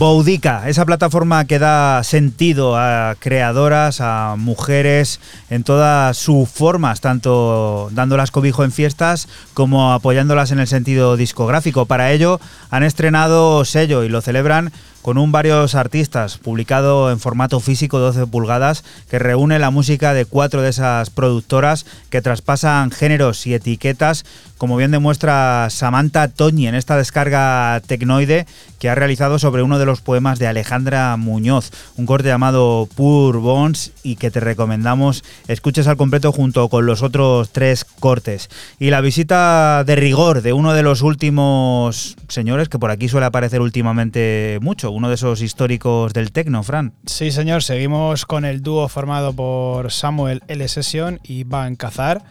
[0.03, 7.87] Boudica, esa plataforma que da sentido a creadoras, a mujeres en todas sus formas, tanto
[7.93, 11.85] dándolas cobijo en fiestas como apoyándolas en el sentido discográfico.
[11.85, 14.73] Para ello han estrenado sello y lo celebran
[15.03, 20.25] con un varios artistas, publicado en formato físico 12 pulgadas, que reúne la música de
[20.25, 24.25] cuatro de esas productoras que traspasan géneros y etiquetas,
[24.63, 28.45] como bien demuestra Samantha Toñi en esta descarga tecnoide
[28.79, 33.39] que ha realizado sobre uno de los poemas de Alejandra Muñoz, un corte llamado Pur
[33.39, 38.49] Bones y que te recomendamos escuches al completo junto con los otros tres cortes.
[38.79, 43.25] Y la visita de rigor de uno de los últimos señores que por aquí suele
[43.25, 46.93] aparecer últimamente mucho, uno de esos históricos del tecno, Fran.
[47.05, 50.65] Sí, señor, seguimos con el dúo formado por Samuel L.
[50.69, 52.23] Session y Van Cazar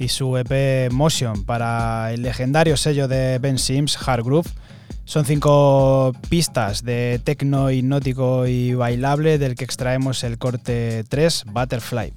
[0.00, 4.48] y su EP Motion para el legendario sello de Ben Sims, Hard Groove.
[5.04, 12.12] Son cinco pistas de tecno hipnótico y bailable del que extraemos el corte 3, Butterfly.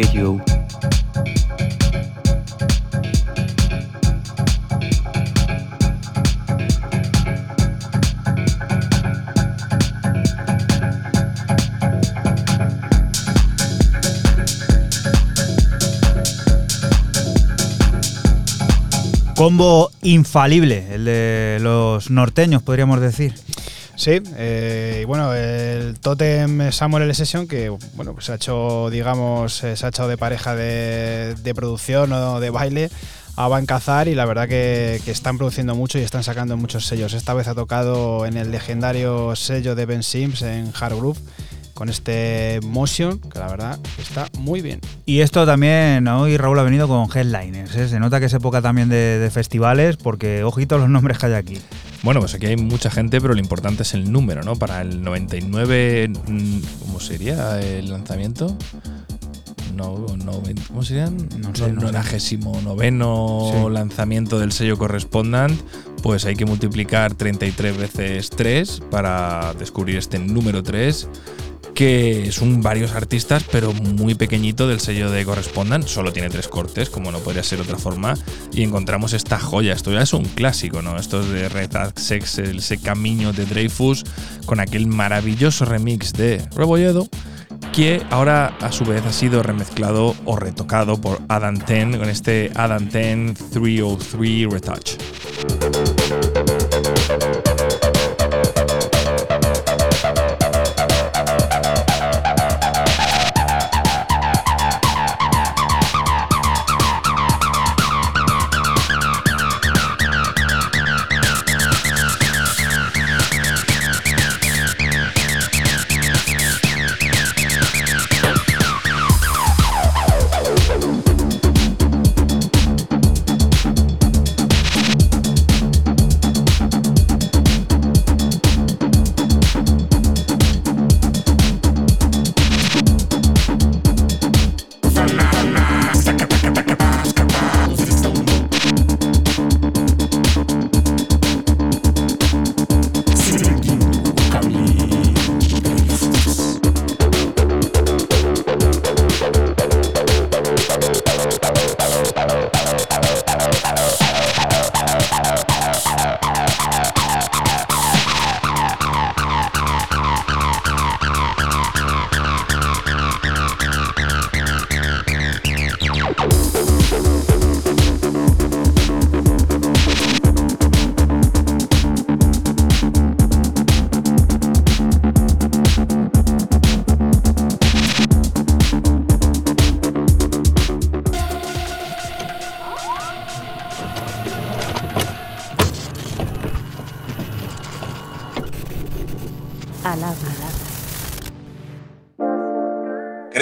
[0.00, 0.40] Radio.
[19.34, 23.34] Combo infalible, el de los norteños, podríamos decir.
[23.96, 24.67] Sí, eh,
[26.00, 27.14] Totem Samuel L.
[27.14, 31.52] Session, que bueno, pues se ha hecho, digamos, eh, se ha echado de pareja de,
[31.54, 32.90] producción o de baile
[33.36, 37.14] a Van Cazar y la verdad que, están produciendo mucho y están sacando muchos sellos.
[37.14, 41.18] Esta vez ha tocado en el legendario sello de Ben Sims en Hard Groove
[41.74, 44.80] con este Motion, que la verdad está muy bien.
[45.06, 47.76] Y esto también, hoy Raúl ha venido con headliners.
[47.76, 47.88] ¿eh?
[47.88, 51.60] Se nota que es época también de festivales, porque ojito los nombres que hay aquí.
[52.02, 54.56] Bueno, pues aquí hay mucha gente, pero lo importante es el número, ¿no?
[54.56, 58.56] Para el 99, mm, ¿cómo sería el lanzamiento?
[59.74, 61.16] No, no, ¿Cómo serían?
[61.38, 61.86] No sé, no sé.
[61.86, 63.72] 99 Sí.
[63.72, 65.60] lanzamiento del sello correspondant,
[66.02, 71.08] pues hay que multiplicar 33 veces 3 para descubrir este número 3
[71.78, 75.84] que son varios artistas, pero muy pequeñito del sello de Correspondan.
[75.86, 78.14] Solo tiene tres cortes, como no podría ser otra forma.
[78.52, 79.74] Y encontramos esta joya.
[79.74, 80.96] Esto ya es un clásico, ¿no?
[80.96, 84.02] Esto es de Red Sex, ese camino de Dreyfus,
[84.44, 87.06] con aquel maravilloso remix de Rebolledo,
[87.72, 92.50] que ahora a su vez ha sido remezclado o retocado por Adam Ten con este
[92.56, 94.98] Adam Ten 303 Retouch.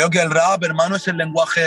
[0.08, 1.60] Creo que el rap, hermano, es el lenguaje.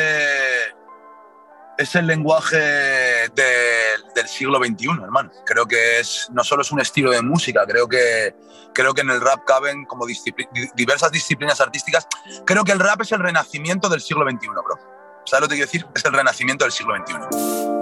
[1.77, 5.29] Es el lenguaje del, del siglo XXI, hermano.
[5.45, 8.35] Creo que es, no solo es un estilo de música, creo que,
[8.73, 12.07] creo que en el rap caben como discipli- di- diversas disciplinas artísticas.
[12.45, 14.79] Creo que el rap es el renacimiento del siglo XXI, bro.
[15.25, 15.85] ¿Sabes lo que quiero decir?
[15.93, 17.15] Es el renacimiento del siglo XXI.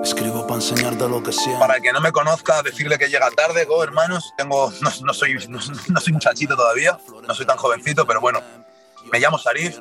[0.03, 1.59] Escribo para enseñarte lo que siento.
[1.59, 4.33] Para el que no me conozca, decirle que llega tarde, go, hermanos.
[4.37, 5.59] Tengo, no, no soy, no,
[5.89, 8.41] no soy muchachito todavía, no soy tan jovencito, pero bueno,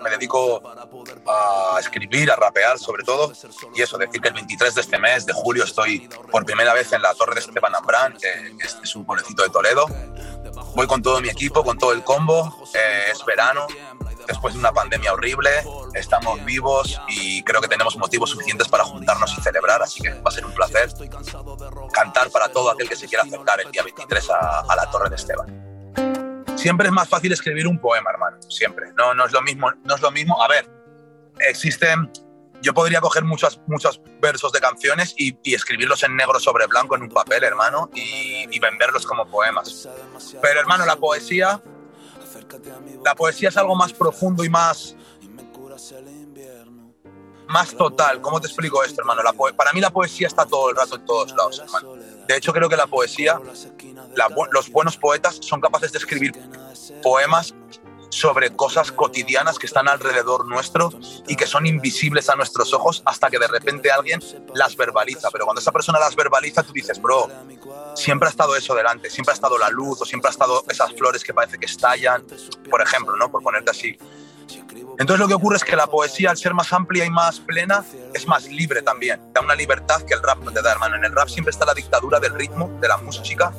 [0.02, 0.62] Me dedico
[1.26, 3.32] a escribir, a rapear sobre todo.
[3.74, 6.92] Y eso, decir que el 23 de este mes, de julio, estoy por primera vez
[6.92, 9.86] en la Torre de Esteban Ambrán, que es, es un pueblecito de Toledo.
[10.74, 12.56] Voy con todo mi equipo, con todo el combo.
[12.74, 13.66] Eh, es verano,
[14.26, 15.50] después de una pandemia horrible,
[15.94, 20.28] estamos vivos y creo que tenemos motivos suficientes para juntarnos y celebrar, así que va
[20.28, 20.90] a ser un placer
[21.92, 25.08] cantar para todo aquel que se quiera acercar el día 23 a, a la Torre
[25.10, 25.65] de Esteban.
[26.56, 28.92] Siempre es más fácil escribir un poema, hermano, siempre.
[28.96, 30.42] No, no es lo mismo, no es lo mismo.
[30.42, 30.68] A ver,
[31.38, 32.10] existen
[32.62, 36.96] yo podría coger muchos, muchos versos de canciones y, y escribirlos en negro sobre blanco
[36.96, 39.88] en un papel, hermano, y, y venderlos como poemas.
[40.40, 41.60] Pero, hermano, la poesía,
[43.04, 44.96] la poesía es algo más profundo y más,
[47.48, 48.20] más total.
[48.20, 49.22] ¿Cómo te explico esto, hermano?
[49.22, 51.94] La para mí la poesía está todo el rato en todos lados, hermano.
[52.26, 53.40] De hecho, creo que la poesía,
[54.16, 56.32] la los buenos poetas son capaces de escribir
[57.02, 57.54] poemas
[58.10, 60.90] sobre cosas cotidianas que están alrededor nuestro
[61.26, 64.20] y que son invisibles a nuestros ojos hasta que de repente alguien
[64.54, 65.30] las verbaliza.
[65.30, 67.28] Pero cuando esa persona las verbaliza, tú dices, bro,
[67.94, 70.92] siempre ha estado eso delante, siempre ha estado la luz o siempre ha estado esas
[70.94, 72.24] flores que parece que estallan,
[72.70, 73.30] por ejemplo, ¿no?
[73.30, 73.98] Por ponerte así.
[74.98, 77.84] Entonces lo que ocurre es que la poesía, al ser más amplia y más plena,
[78.14, 79.20] es más libre también.
[79.34, 80.96] Da una libertad que el rap no te da, hermano.
[80.96, 83.52] En el rap siempre está la dictadura del ritmo, de la música,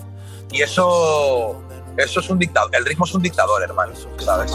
[0.51, 1.61] y eso,
[1.97, 2.69] eso es un dictador.
[2.75, 4.51] El ritmo es un dictador, hermano, ¿sabes?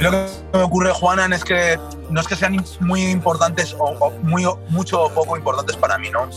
[0.00, 1.78] Lo que me ocurre, Juanan, es que
[2.08, 6.10] no es que sean muy importantes o, o muy, mucho o poco importantes para mí,
[6.10, 6.28] ¿no?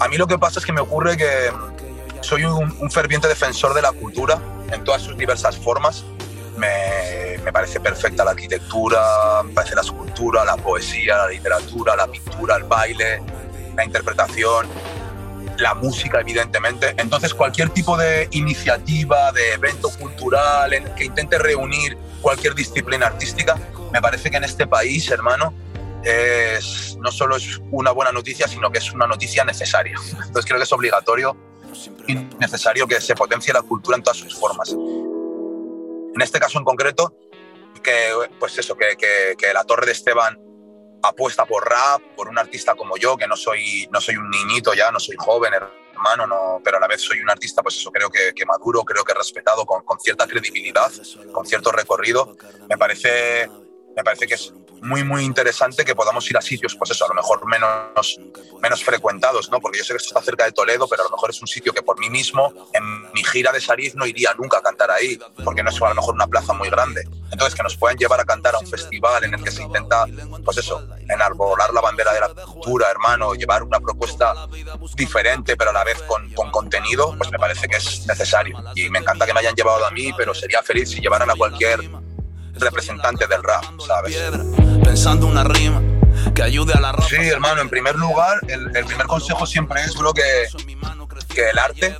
[0.00, 1.50] A mí lo que pasa es que me ocurre que
[2.20, 4.40] soy un, un ferviente defensor de la cultura
[4.72, 6.04] en todas sus diversas formas.
[6.56, 12.06] Me, me, parece perfecta la arquitectura, me parece la escultura, la poesía, la literatura, la
[12.06, 13.22] pintura, el baile,
[13.76, 14.66] la interpretación,
[15.58, 16.94] la música, evidentemente.
[16.96, 23.58] Entonces, cualquier tipo de iniciativa, de evento cultural en que intente reunir cualquier disciplina artística,
[23.92, 25.54] me parece que en este país, hermano,
[26.02, 29.96] es, no solo es una buena noticia, sino que es una noticia necesaria.
[30.10, 31.36] Entonces, creo que es obligatorio
[32.06, 34.70] y necesario que se potencie la cultura en todas sus formas.
[34.70, 37.14] En este caso en concreto,
[37.82, 40.45] que, pues eso, que, que, que la Torre de Esteban
[41.02, 44.74] apuesta por rap, por un artista como yo, que no soy, no soy un niñito
[44.74, 47.90] ya, no soy joven, hermano, no, pero a la vez soy un artista, pues eso,
[47.90, 50.90] creo que, que maduro, creo que respetado, con, con, cierta credibilidad,
[51.32, 52.36] con cierto recorrido.
[52.68, 53.48] Me parece,
[53.96, 54.52] me parece que es
[54.86, 58.18] muy, muy interesante que podamos ir a sitios, pues eso, a lo mejor menos,
[58.62, 59.60] menos frecuentados, ¿no?
[59.60, 61.48] Porque yo sé que esto está cerca de Toledo, pero a lo mejor es un
[61.48, 64.90] sitio que por mí mismo, en mi gira de Sariz, no iría nunca a cantar
[64.90, 67.02] ahí, porque no es a lo mejor una plaza muy grande.
[67.30, 70.06] Entonces, que nos puedan llevar a cantar a un festival en el que se intenta,
[70.44, 74.46] pues eso, enarbolar la bandera de la cultura, hermano, llevar una propuesta
[74.94, 78.56] diferente, pero a la vez con, con contenido, pues me parece que es necesario.
[78.74, 81.34] Y me encanta que me hayan llevado a mí, pero sería feliz si llevaran a
[81.34, 81.80] cualquier
[82.58, 84.16] representante del rap, ¿sabes?
[84.82, 85.82] Pensando una rima
[86.34, 87.08] que ayude a la rap.
[87.08, 90.22] Sí, hermano, en primer lugar, el, el primer consejo siempre es, bro, que,
[91.34, 91.96] que el arte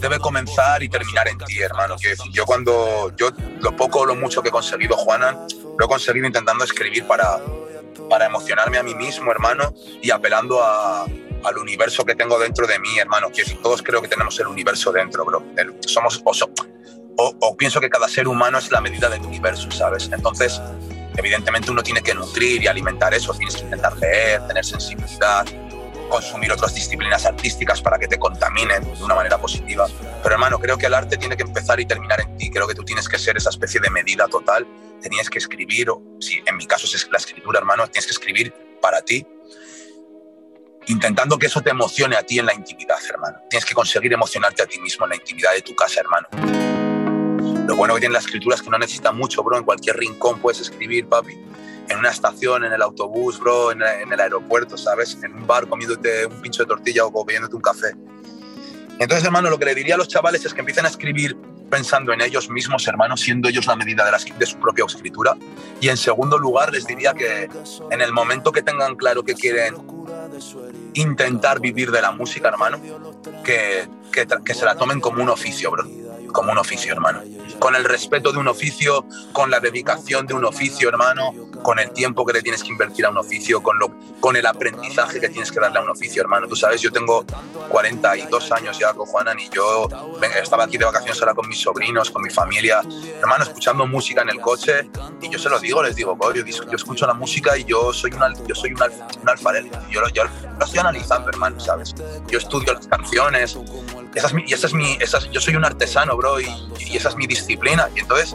[0.00, 1.96] debe comenzar y terminar en ti, hermano.
[1.96, 3.30] Decir, yo cuando, yo
[3.60, 5.46] lo poco o lo mucho que he conseguido, Juanan,
[5.78, 7.40] lo he conseguido intentando escribir para,
[8.10, 12.78] para emocionarme a mí mismo, hermano, y apelando a, al universo que tengo dentro de
[12.78, 13.28] mí, hermano.
[13.28, 15.42] Decir, todos creo que tenemos el universo dentro, bro.
[15.56, 16.32] El, somos, o,
[17.16, 20.10] o, pienso que cada ser humano es la medida del universo, ¿sabes?
[20.12, 20.60] Entonces,
[21.16, 25.46] evidentemente uno tiene que nutrir y alimentar eso, tienes que intentar leer, tener sensibilidad,
[26.08, 29.86] consumir otras disciplinas artísticas para que te contaminen de una manera positiva.
[30.22, 32.50] Pero hermano, creo que el arte tiene que empezar y terminar en ti.
[32.50, 34.66] Creo que tú tienes que ser esa especie de medida total.
[35.00, 38.54] Tenías que escribir, o si en mi caso es la escritura, hermano, tienes que escribir
[38.80, 39.26] para ti,
[40.86, 43.38] intentando que eso te emocione a ti en la intimidad, hermano.
[43.48, 46.83] Tienes que conseguir emocionarte a ti mismo en la intimidad de tu casa, hermano.
[47.66, 49.56] Lo bueno que tiene la escritura es que no necesita mucho, bro.
[49.56, 51.34] En cualquier rincón puedes escribir, papi
[51.88, 55.18] en una estación, en el autobús, bro, en, el aeropuerto, ¿sabes?
[55.22, 57.94] En un bar comiéndote un pincho de tortilla o bebiéndote un café.
[58.98, 61.36] Entonces, hermano, lo que le diría a los chavales es que empiecen a escribir
[61.68, 65.36] pensando en ellos mismos, hermano, siendo ellos la medida de, su propia escritura.
[65.80, 67.48] Y en segundo lugar, les diría que
[67.90, 69.74] en el momento que tengan claro que quieren
[70.94, 72.80] intentar vivir de la música, hermano,
[73.42, 75.84] que, que se la tomen como un oficio, bro.
[76.34, 77.22] Como un oficio, hermano.
[77.60, 81.32] Con el respeto de un oficio, con la dedicación de un oficio, hermano,
[81.62, 84.44] con el tiempo que le tienes que invertir a un oficio, con, lo, con el
[84.44, 86.48] aprendizaje que tienes que darle a un oficio, hermano.
[86.48, 87.24] Tú sabes, yo tengo
[87.68, 89.88] 42 años ya con Juanan y yo
[90.42, 92.82] estaba aquí de vacaciones ahora con mis sobrinos, con mi familia,
[93.20, 94.90] hermano, escuchando música en el coche.
[95.22, 98.10] Y yo se lo digo, les digo, yo, yo escucho la música y yo soy,
[98.12, 98.82] una, yo soy un,
[99.22, 100.24] un alfarero, yo, yo
[100.58, 101.94] lo estoy analizando, hermano, ¿sabes?
[102.26, 103.56] Yo estudio las canciones,
[104.14, 106.46] esa es mi, esa es mi, esa es, yo soy un artesano, bro, y,
[106.78, 107.88] y esa es mi disciplina.
[107.94, 108.34] Y entonces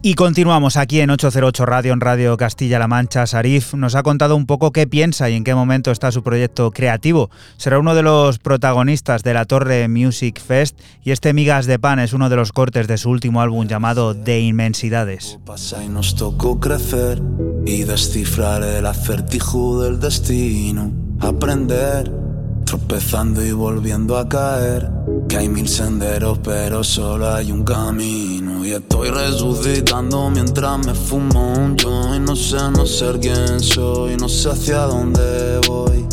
[0.00, 3.26] Y continuamos aquí en 808 Radio, en Radio Castilla-La Mancha.
[3.26, 6.70] Sarif nos ha contado un poco qué piensa y en qué momento está su proyecto
[6.70, 7.30] creativo.
[7.56, 11.98] Será uno de los protagonistas de la Torre Music Fest y este Migas de Pan
[11.98, 15.40] es uno de los cortes de su último álbum llamado De Inmensidades.
[15.44, 17.20] Pasa y nos tocó crecer
[17.66, 20.92] y descifrar el acertijo del destino.
[21.18, 22.27] Aprender
[22.68, 24.90] tropezando y volviendo a caer.
[25.26, 28.62] Que hay mil senderos, pero solo hay un camino.
[28.62, 32.28] Y estoy resucitando mientras me fumo un joint.
[32.28, 36.06] No sé no ser quién soy, no sé hacia dónde voy.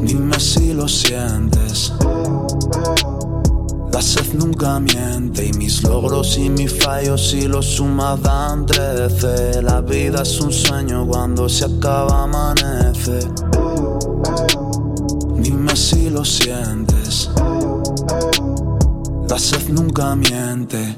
[0.00, 1.92] Dime si lo sientes.
[3.92, 9.62] La sed nunca miente y mis logros y mis fallos si los sumas dan trece.
[9.62, 13.20] La vida es un sueño cuando se acaba amanece.
[15.42, 17.30] Dime si lo sientes.
[19.28, 20.96] La sed nunca miente.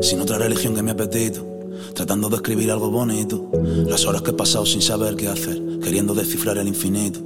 [0.00, 1.46] Sin otra religión que mi apetito.
[1.94, 3.50] Tratando de escribir algo bonito.
[3.86, 5.60] Las horas que he pasado sin saber qué hacer.
[5.80, 7.20] Queriendo descifrar el infinito.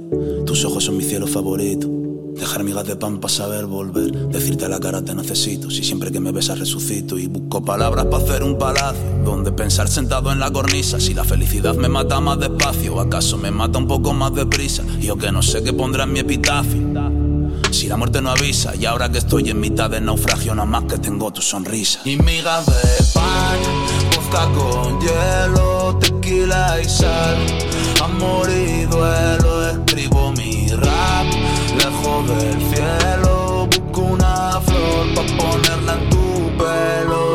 [0.45, 1.98] Tus ojos son mi cielo favorito.
[2.39, 4.11] Dejar migas de pan para saber volver.
[4.29, 5.69] Decirte la cara te necesito.
[5.69, 7.17] Si siempre que me besas resucito.
[7.17, 9.01] Y busco palabras para hacer un palacio.
[9.25, 11.01] Donde pensar sentado en la cornisa.
[11.01, 12.95] Si la felicidad me mata más despacio.
[12.95, 14.83] ¿O acaso me mata un poco más deprisa?
[15.01, 16.81] Yo que no sé qué pondrá en mi epitafio.
[17.71, 18.73] Si la muerte no avisa.
[18.73, 20.55] Y ahora que estoy en mitad del naufragio.
[20.55, 21.99] Nada más que tengo tu sonrisa.
[22.05, 23.59] Y migas de pan.
[24.15, 25.97] Vodka con hielo.
[25.99, 27.37] Tequila y sal.
[28.01, 29.67] Amor y duelo.
[29.71, 31.58] Escribo mi rap
[32.27, 33.67] del cielo.
[33.67, 37.28] Busco una flor para ponerla en tu pelo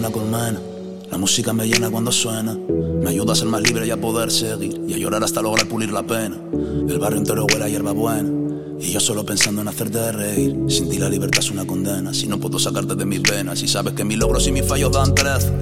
[0.00, 0.58] una colmena.
[1.10, 2.54] La música me llena cuando suena.
[2.54, 4.80] Me ayuda a ser más libre y a poder seguir.
[4.88, 6.38] Y a llorar hasta lograr pulir la pena.
[6.88, 8.30] El barrio entero huele a hierba buena.
[8.80, 10.56] Y yo solo pensando en hacerte reír.
[10.68, 12.14] Sin ti la libertad es una condena.
[12.14, 13.62] Si no puedo sacarte de mis venas.
[13.62, 15.52] Y sabes que mis logros y mis fallos dan trece.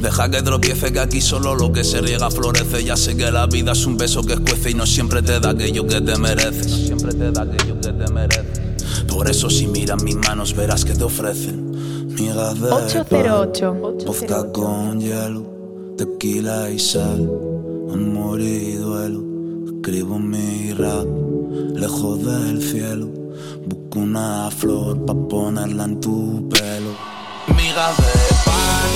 [0.00, 2.82] Deja que tropiece que aquí solo lo que se riega florece.
[2.82, 5.50] Ya sé que la vida es un beso que escuece y no siempre te da
[5.50, 6.70] aquello que te mereces.
[6.72, 9.04] No siempre te da aquello que te mereces.
[9.06, 11.73] Por eso si miras mis manos verás que te ofrecen.
[12.14, 13.72] Migas de 808.
[13.72, 15.42] pan, vodka con hielo,
[15.96, 17.28] tequila y sal,
[17.92, 19.20] amor y duelo.
[19.66, 21.06] Escribo mi rap
[21.74, 23.08] lejos del cielo.
[23.66, 26.92] Busco una flor pa' ponerla en tu pelo.
[27.48, 28.90] Migas de pan,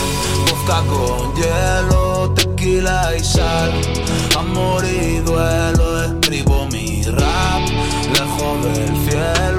[0.48, 3.72] vodka con hielo, tequila y sal,
[4.38, 6.04] amor y duelo.
[6.04, 7.62] Escribo mi rap
[8.16, 9.57] lejos del cielo.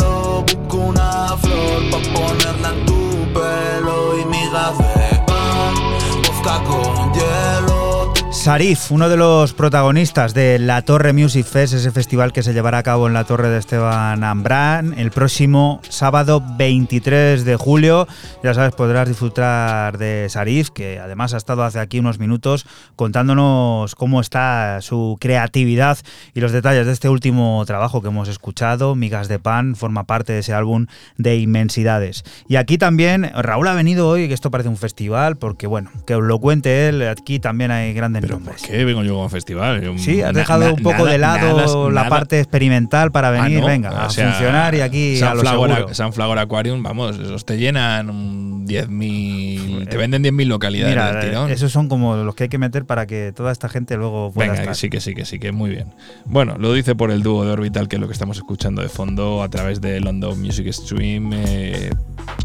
[8.50, 12.80] Sarif, uno de los protagonistas de la Torre Music Fest, ese festival que se llevará
[12.80, 18.08] a cabo en la Torre de Esteban Ambrán el próximo sábado 23 de julio.
[18.44, 22.66] Ya sabes, podrás disfrutar de Sarif, que además ha estado hace aquí unos minutos
[22.96, 26.00] contándonos cómo está su creatividad
[26.34, 28.96] y los detalles de este último trabajo que hemos escuchado.
[28.96, 32.24] Migas de Pan forma parte de ese álbum de inmensidades.
[32.48, 36.16] Y aquí también Raúl ha venido hoy, que esto parece un festival, porque bueno, que
[36.16, 39.82] os lo cuente él, aquí también hay grandes ¿Pero por qué vengo yo como festival?
[39.98, 43.12] Sí, has na- dejado na- un poco nada- de lado nada- la nada- parte experimental
[43.12, 43.68] para Ah, venir, ¿no?
[43.68, 45.94] venga, a O sea, funcionar y aquí a lo Sunflower, seguro.
[45.94, 49.88] Sunflower Aquarium, vamos, esos te llenan un 10.000.
[49.90, 51.50] Te venden 10.000 localidades Mira, del tirón.
[51.52, 54.50] esos son como los que hay que meter para que toda esta gente luego pueda
[54.52, 54.76] Venga, estar.
[54.76, 55.94] sí, que sí, que sí, que muy bien.
[56.26, 58.90] Bueno, lo dice por el dúo de Orbital, que es lo que estamos escuchando de
[58.90, 61.32] fondo a través de London Music Stream.
[61.34, 61.90] Eh,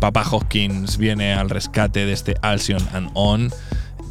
[0.01, 3.51] Papa Hopkins viene al rescate de este Alcyon and On.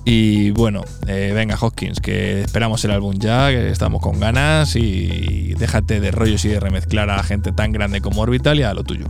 [0.06, 5.54] Y bueno, eh, venga Hopkins, que esperamos el álbum ya, que estamos con ganas y
[5.58, 8.84] déjate de rollos y de remezclar a gente tan grande como Orbital y a lo
[8.84, 9.06] tuyo.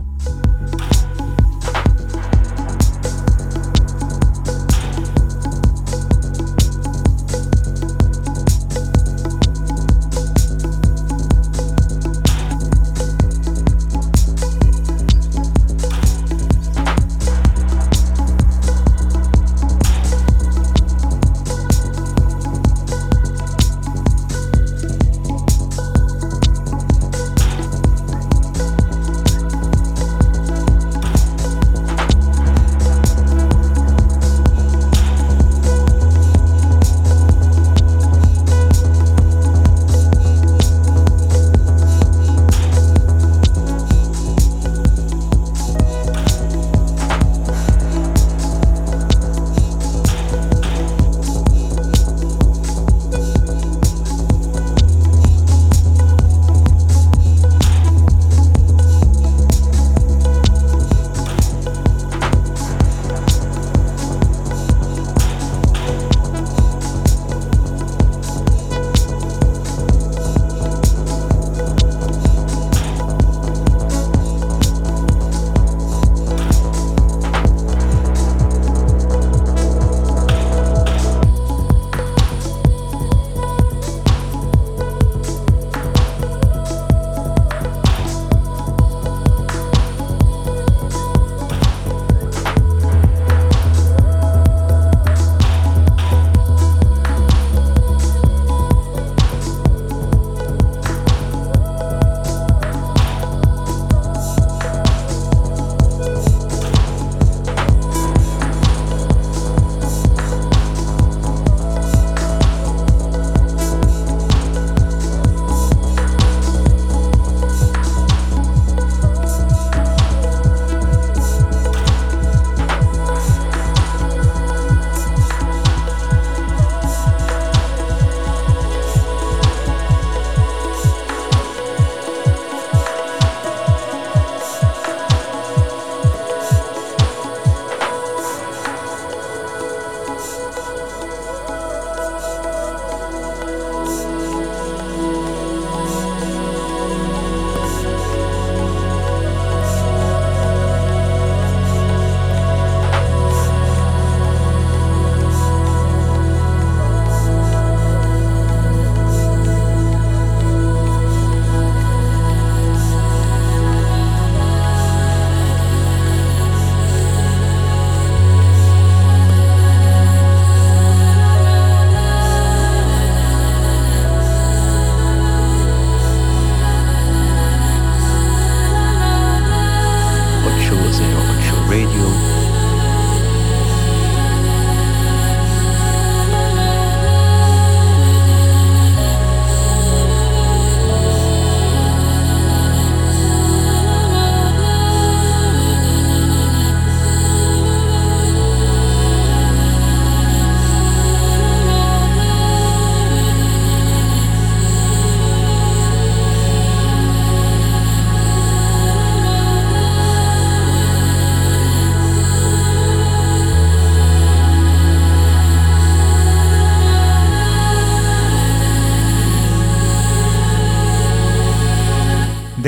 [181.74, 182.13] Radio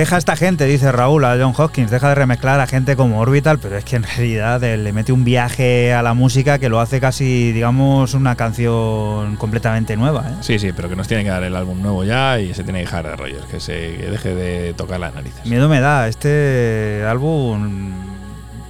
[0.07, 3.19] Deja a esta gente, dice Raúl, a John Hopkins, deja de remezclar a gente como
[3.19, 6.79] Orbital, pero es que en realidad le mete un viaje a la música que lo
[6.79, 10.29] hace casi, digamos, una canción completamente nueva.
[10.29, 10.35] ¿eh?
[10.43, 12.79] Sí, sí, pero que nos tiene que dar el álbum nuevo ya y se tiene
[12.79, 15.45] que dejar a Rogers, que se que deje de tocar las narices.
[15.45, 17.91] Miedo me da, este álbum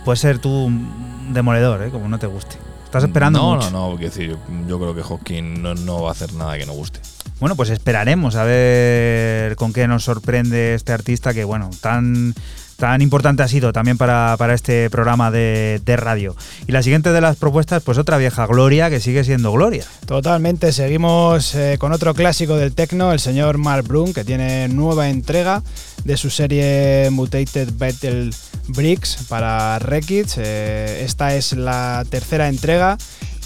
[0.07, 1.91] puede ser tú un demoledor, ¿eh?
[1.91, 2.57] como no te guste.
[2.87, 3.71] Estás esperando no, mucho.
[3.71, 6.65] No, no, quiero decir, yo creo que Hopkins no, no va a hacer nada que
[6.65, 7.01] no guste.
[7.39, 12.35] Bueno, pues esperaremos a ver con qué nos sorprende este artista que, bueno, tan,
[12.77, 16.35] tan importante ha sido también para, para este programa de, radio.
[16.67, 19.85] Y la siguiente de las propuestas, pues otra vieja gloria que sigue siendo gloria.
[20.07, 25.11] Totalmente, seguimos eh, con otro clásico del techno, el señor Mark Brun, que tiene nueva
[25.11, 25.63] entrega
[26.05, 28.31] de su serie Mutated Battle
[28.69, 30.37] Bricks para Rekids.
[30.39, 32.97] Eh, esta es la tercera entrega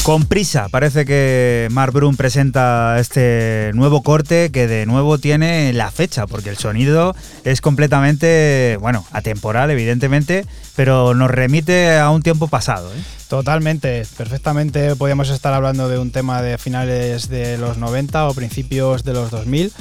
[0.06, 5.90] Con prisa, parece que Mark Brun presenta este nuevo corte que de nuevo tiene la
[5.90, 10.45] fecha, porque el sonido es completamente, bueno, atemporal, evidentemente,
[10.76, 12.94] pero nos remite a un tiempo pasado.
[12.94, 13.02] ¿eh?
[13.30, 19.06] Totalmente, perfectamente podríamos estar hablando de un tema de finales de los 90 o principios
[19.06, 19.73] de los 2000.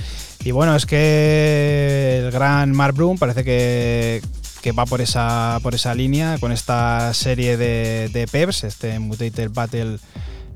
[0.43, 4.23] Y bueno, es que el gran Mark Brun parece que,
[4.65, 9.51] que va por esa, por esa línea con esta serie de, de PEPs, este Mutated
[9.53, 9.99] Battle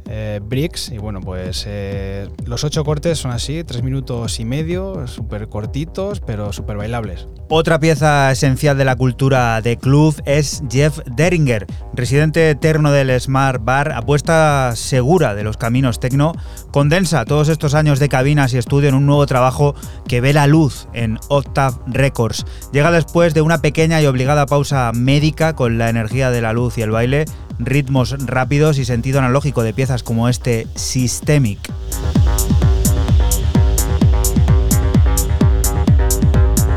[0.08, 0.90] eh, Bricks.
[0.90, 6.20] Y bueno, pues eh, los ocho cortes son así, tres minutos y medio, súper cortitos,
[6.20, 7.26] pero súper bailables.
[7.50, 13.64] Otra pieza esencial de la cultura de club es Jeff Deringer, residente eterno del Smart
[13.64, 16.32] Bar, apuesta segura de los caminos tecno,
[16.72, 19.74] condensa todos estos años de cabinas y estudio en un nuevo trabajo
[20.06, 22.44] que ve la luz en Octave Records.
[22.72, 26.76] Llega después de una pequeña y obligada pausa médica con la energía de la luz
[26.78, 27.24] y el baile,
[27.58, 31.58] ritmos rápidos y sentido analógico de piezas como este Systemic.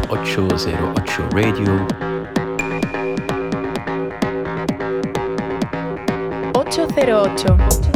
[0.09, 1.87] 808 Radio.
[6.53, 7.90] 808.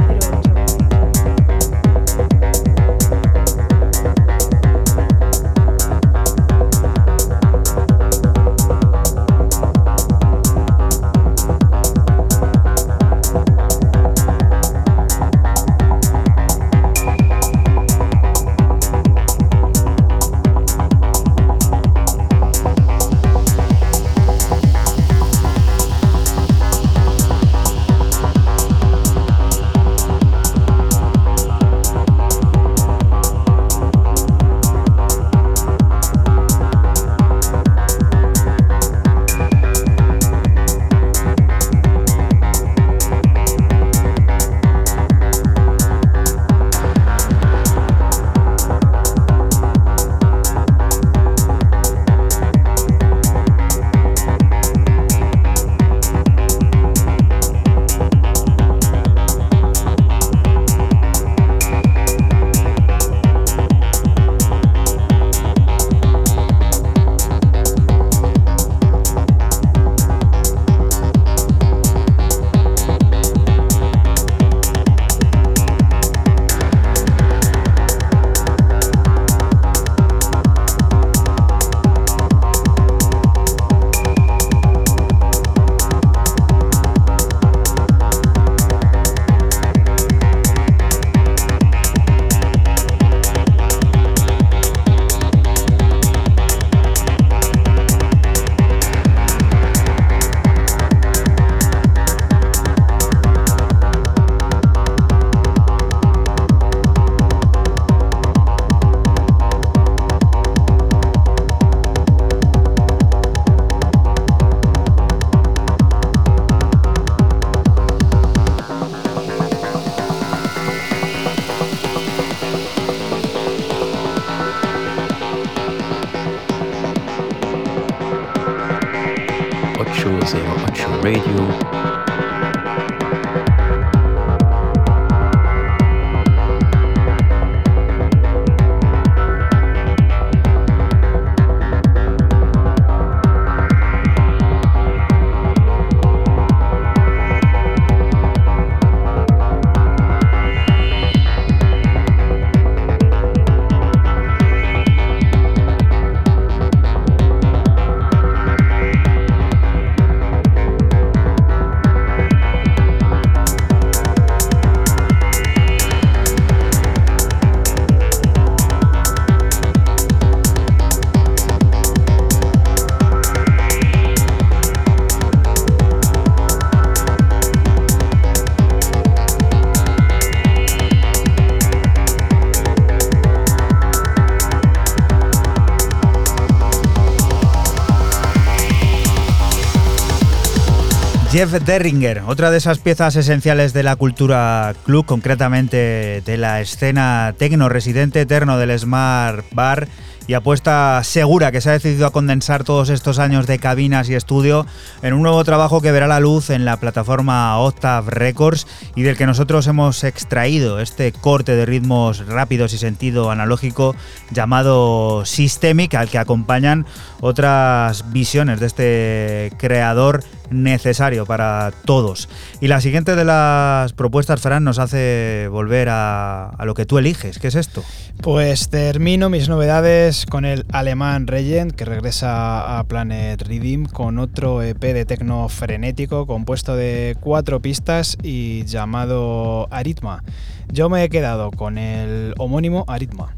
[191.35, 197.35] Jeff Derringer, otra de esas piezas esenciales de la cultura club, concretamente de la escena
[197.37, 199.89] tecno residente eterno del Smart Bar
[200.27, 204.15] y apuesta segura que se ha decidido a condensar todos estos años de cabinas y
[204.15, 204.65] estudio
[205.01, 209.17] en un nuevo trabajo que verá la luz en la plataforma Octave Records y del
[209.17, 213.95] que nosotros hemos extraído este corte de ritmos rápidos y sentido analógico
[214.31, 216.85] llamado Systemic al que acompañan
[217.21, 222.29] otras visiones de este creador necesario para todos.
[222.61, 226.97] Y la siguiente de las propuestas, Fran, nos hace volver a, a, lo que tú
[226.97, 227.39] eliges.
[227.39, 227.83] ¿Qué es esto?
[228.21, 234.61] Pues termino mis novedades con el alemán Regent, que regresa a Planet Redeem con otro
[234.61, 240.23] EP de tecno frenético compuesto de cuatro pistas y llamado Aritma.
[240.71, 243.35] Yo me he quedado con el homónimo Aritma.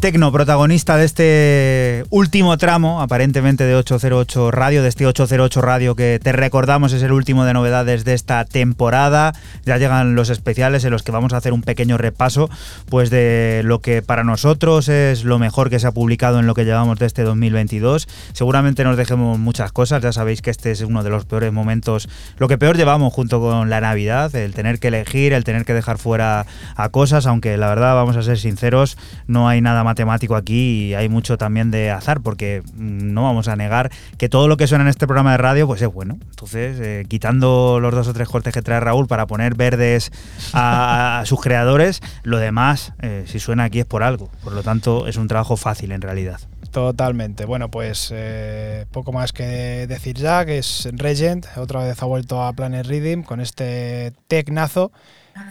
[0.00, 6.18] Tecno, protagonista de este último tramo, aparentemente de 808 Radio, de este 808 Radio que
[6.22, 9.34] te recordamos es el último de novedades de esta temporada.
[9.64, 12.50] Ya llegan los especiales en los que vamos a hacer un pequeño repaso
[12.88, 16.54] pues de lo que para nosotros es lo mejor que se ha publicado en lo
[16.54, 18.08] que llevamos de este 2022.
[18.32, 22.08] Seguramente nos dejemos muchas cosas, ya sabéis que este es uno de los peores momentos,
[22.38, 25.74] lo que peor llevamos junto con la Navidad, el tener que elegir, el tener que
[25.74, 26.46] dejar fuera
[26.76, 28.96] a cosas, aunque la verdad vamos a ser sinceros,
[29.26, 33.48] no hay nada matemático aquí y hay mucho también de azar, porque mm, no vamos
[33.48, 36.18] a negar que todo lo que suena en este programa de radio pues es bueno.
[36.30, 40.10] Entonces, eh, quitando los dos o tres cortes que trae Raúl para poner verdes
[40.52, 44.30] a, sus creadores, lo demás, eh, si suena aquí es por algo.
[44.42, 46.40] Por lo tanto, es un trabajo fácil en realidad.
[46.70, 47.46] Totalmente.
[47.46, 52.42] Bueno, pues eh, poco más que decir ya, que es Regent, otra vez ha vuelto
[52.42, 54.92] a Planet Rhythm con este tecnazo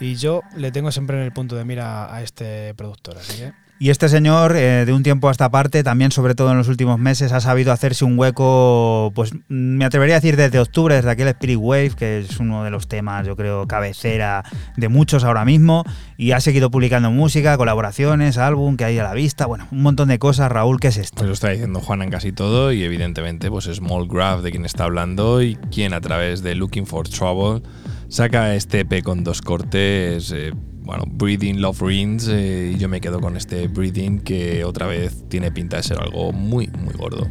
[0.00, 3.69] y yo le tengo siempre en el punto de mira a este productor, así que...
[3.82, 6.68] Y este señor, eh, de un tiempo a esta parte, también sobre todo en los
[6.68, 11.08] últimos meses, ha sabido hacerse un hueco, pues me atrevería a decir desde octubre, desde
[11.08, 14.44] aquel Spirit Wave, que es uno de los temas, yo creo, cabecera
[14.76, 15.84] de muchos ahora mismo,
[16.18, 20.08] y ha seguido publicando música, colaboraciones, álbum que hay a la vista, bueno, un montón
[20.08, 20.52] de cosas.
[20.52, 21.16] Raúl, ¿qué es esto?
[21.16, 24.66] Pues lo está diciendo Juan en casi todo, y evidentemente, pues Small Graph de quien
[24.66, 27.62] está hablando y quien a través de Looking for Trouble
[28.08, 30.32] saca este EP con dos cortes.
[30.32, 30.52] eh,
[30.82, 35.50] bueno, Breathing Love Rings, eh, yo me quedo con este Breathing que otra vez tiene
[35.52, 37.28] pinta de ser algo muy, muy gordo.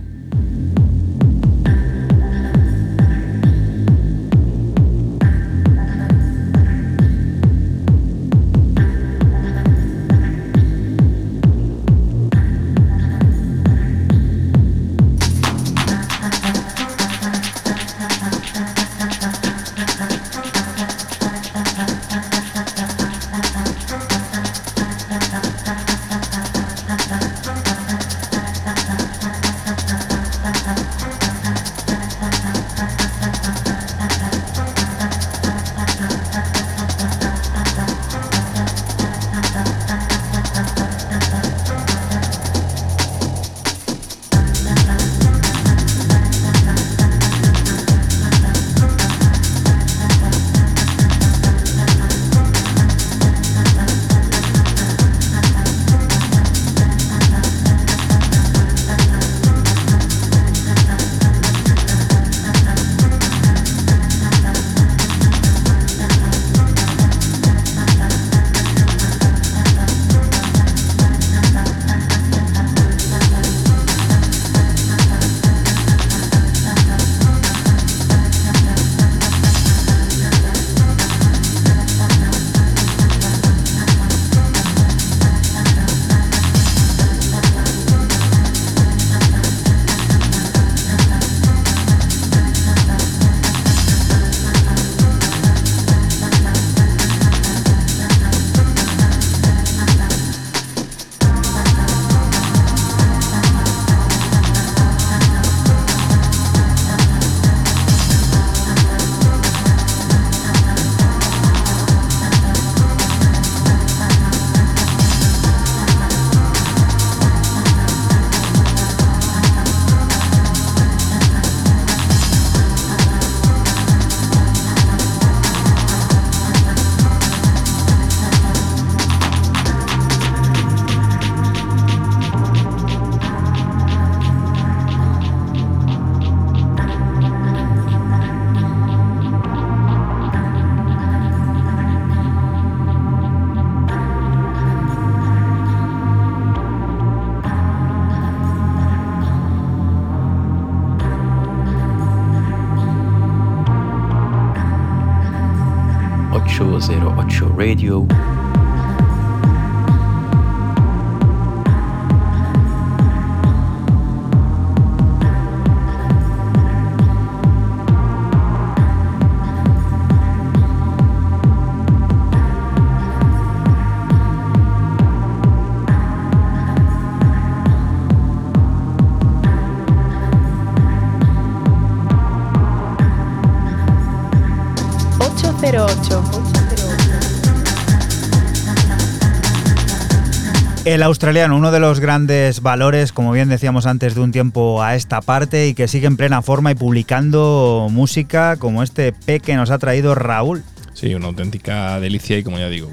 [191.00, 194.98] El australiano, uno de los grandes valores, como bien decíamos antes, de un tiempo a
[194.98, 199.56] esta parte y que sigue en plena forma y publicando música como este P que
[199.56, 200.62] nos ha traído Raúl.
[200.92, 202.90] Sí, una auténtica delicia y como ya digo,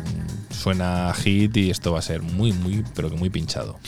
[0.67, 3.79] suena hit y esto va a ser muy, muy, pero que muy pinchado.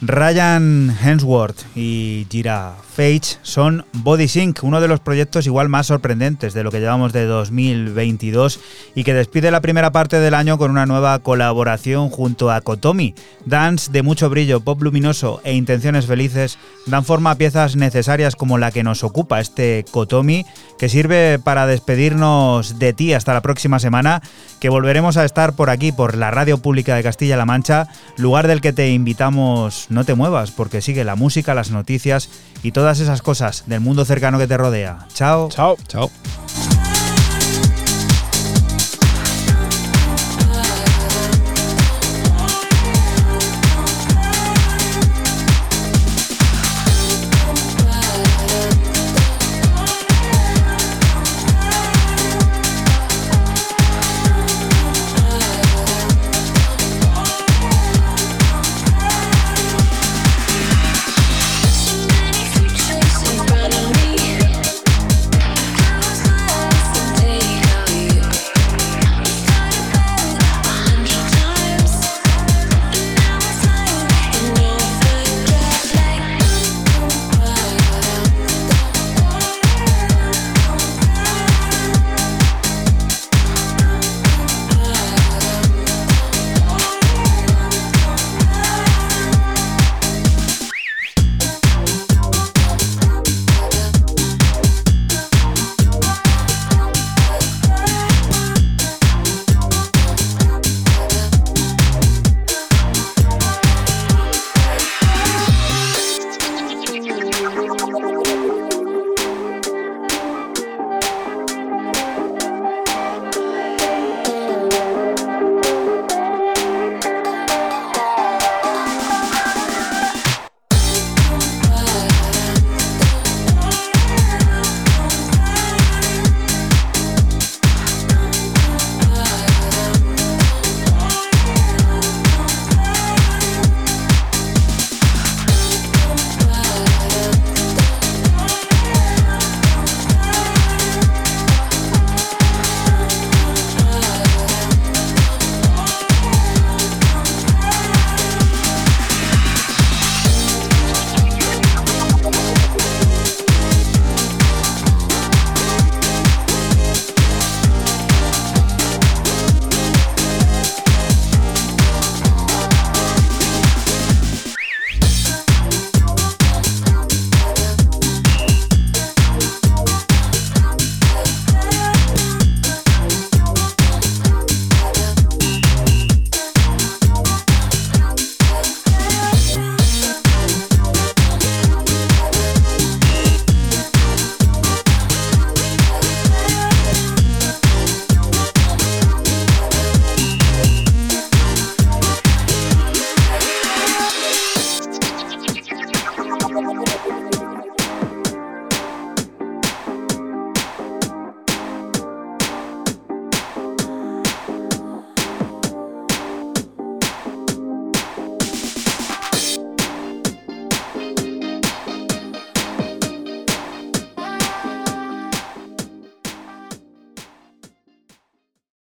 [0.00, 6.54] Ryan Hemsworth y Gira Fage son Body Sync, uno de los proyectos igual más sorprendentes
[6.54, 8.60] de lo que llevamos de 2022
[8.94, 13.16] y que despide la primera parte del año con una nueva colaboración junto a Kotomi.
[13.44, 16.56] Dance de mucho brillo, pop luminoso e intenciones felices
[16.86, 20.46] dan forma a piezas necesarias como la que nos ocupa este Kotomi,
[20.78, 24.22] que sirve para despedirnos de ti hasta la próxima semana,
[24.60, 27.88] que volveremos a estar por aquí, por la Radio Pública de Castilla-La Mancha,
[28.18, 32.28] lugar del que te invitamos no te muevas, porque sigue la música, las noticias
[32.62, 35.06] y todas esas cosas del mundo cercano que te rodea.
[35.14, 35.48] Chao.
[35.48, 35.78] Chao.
[35.88, 36.10] Chao.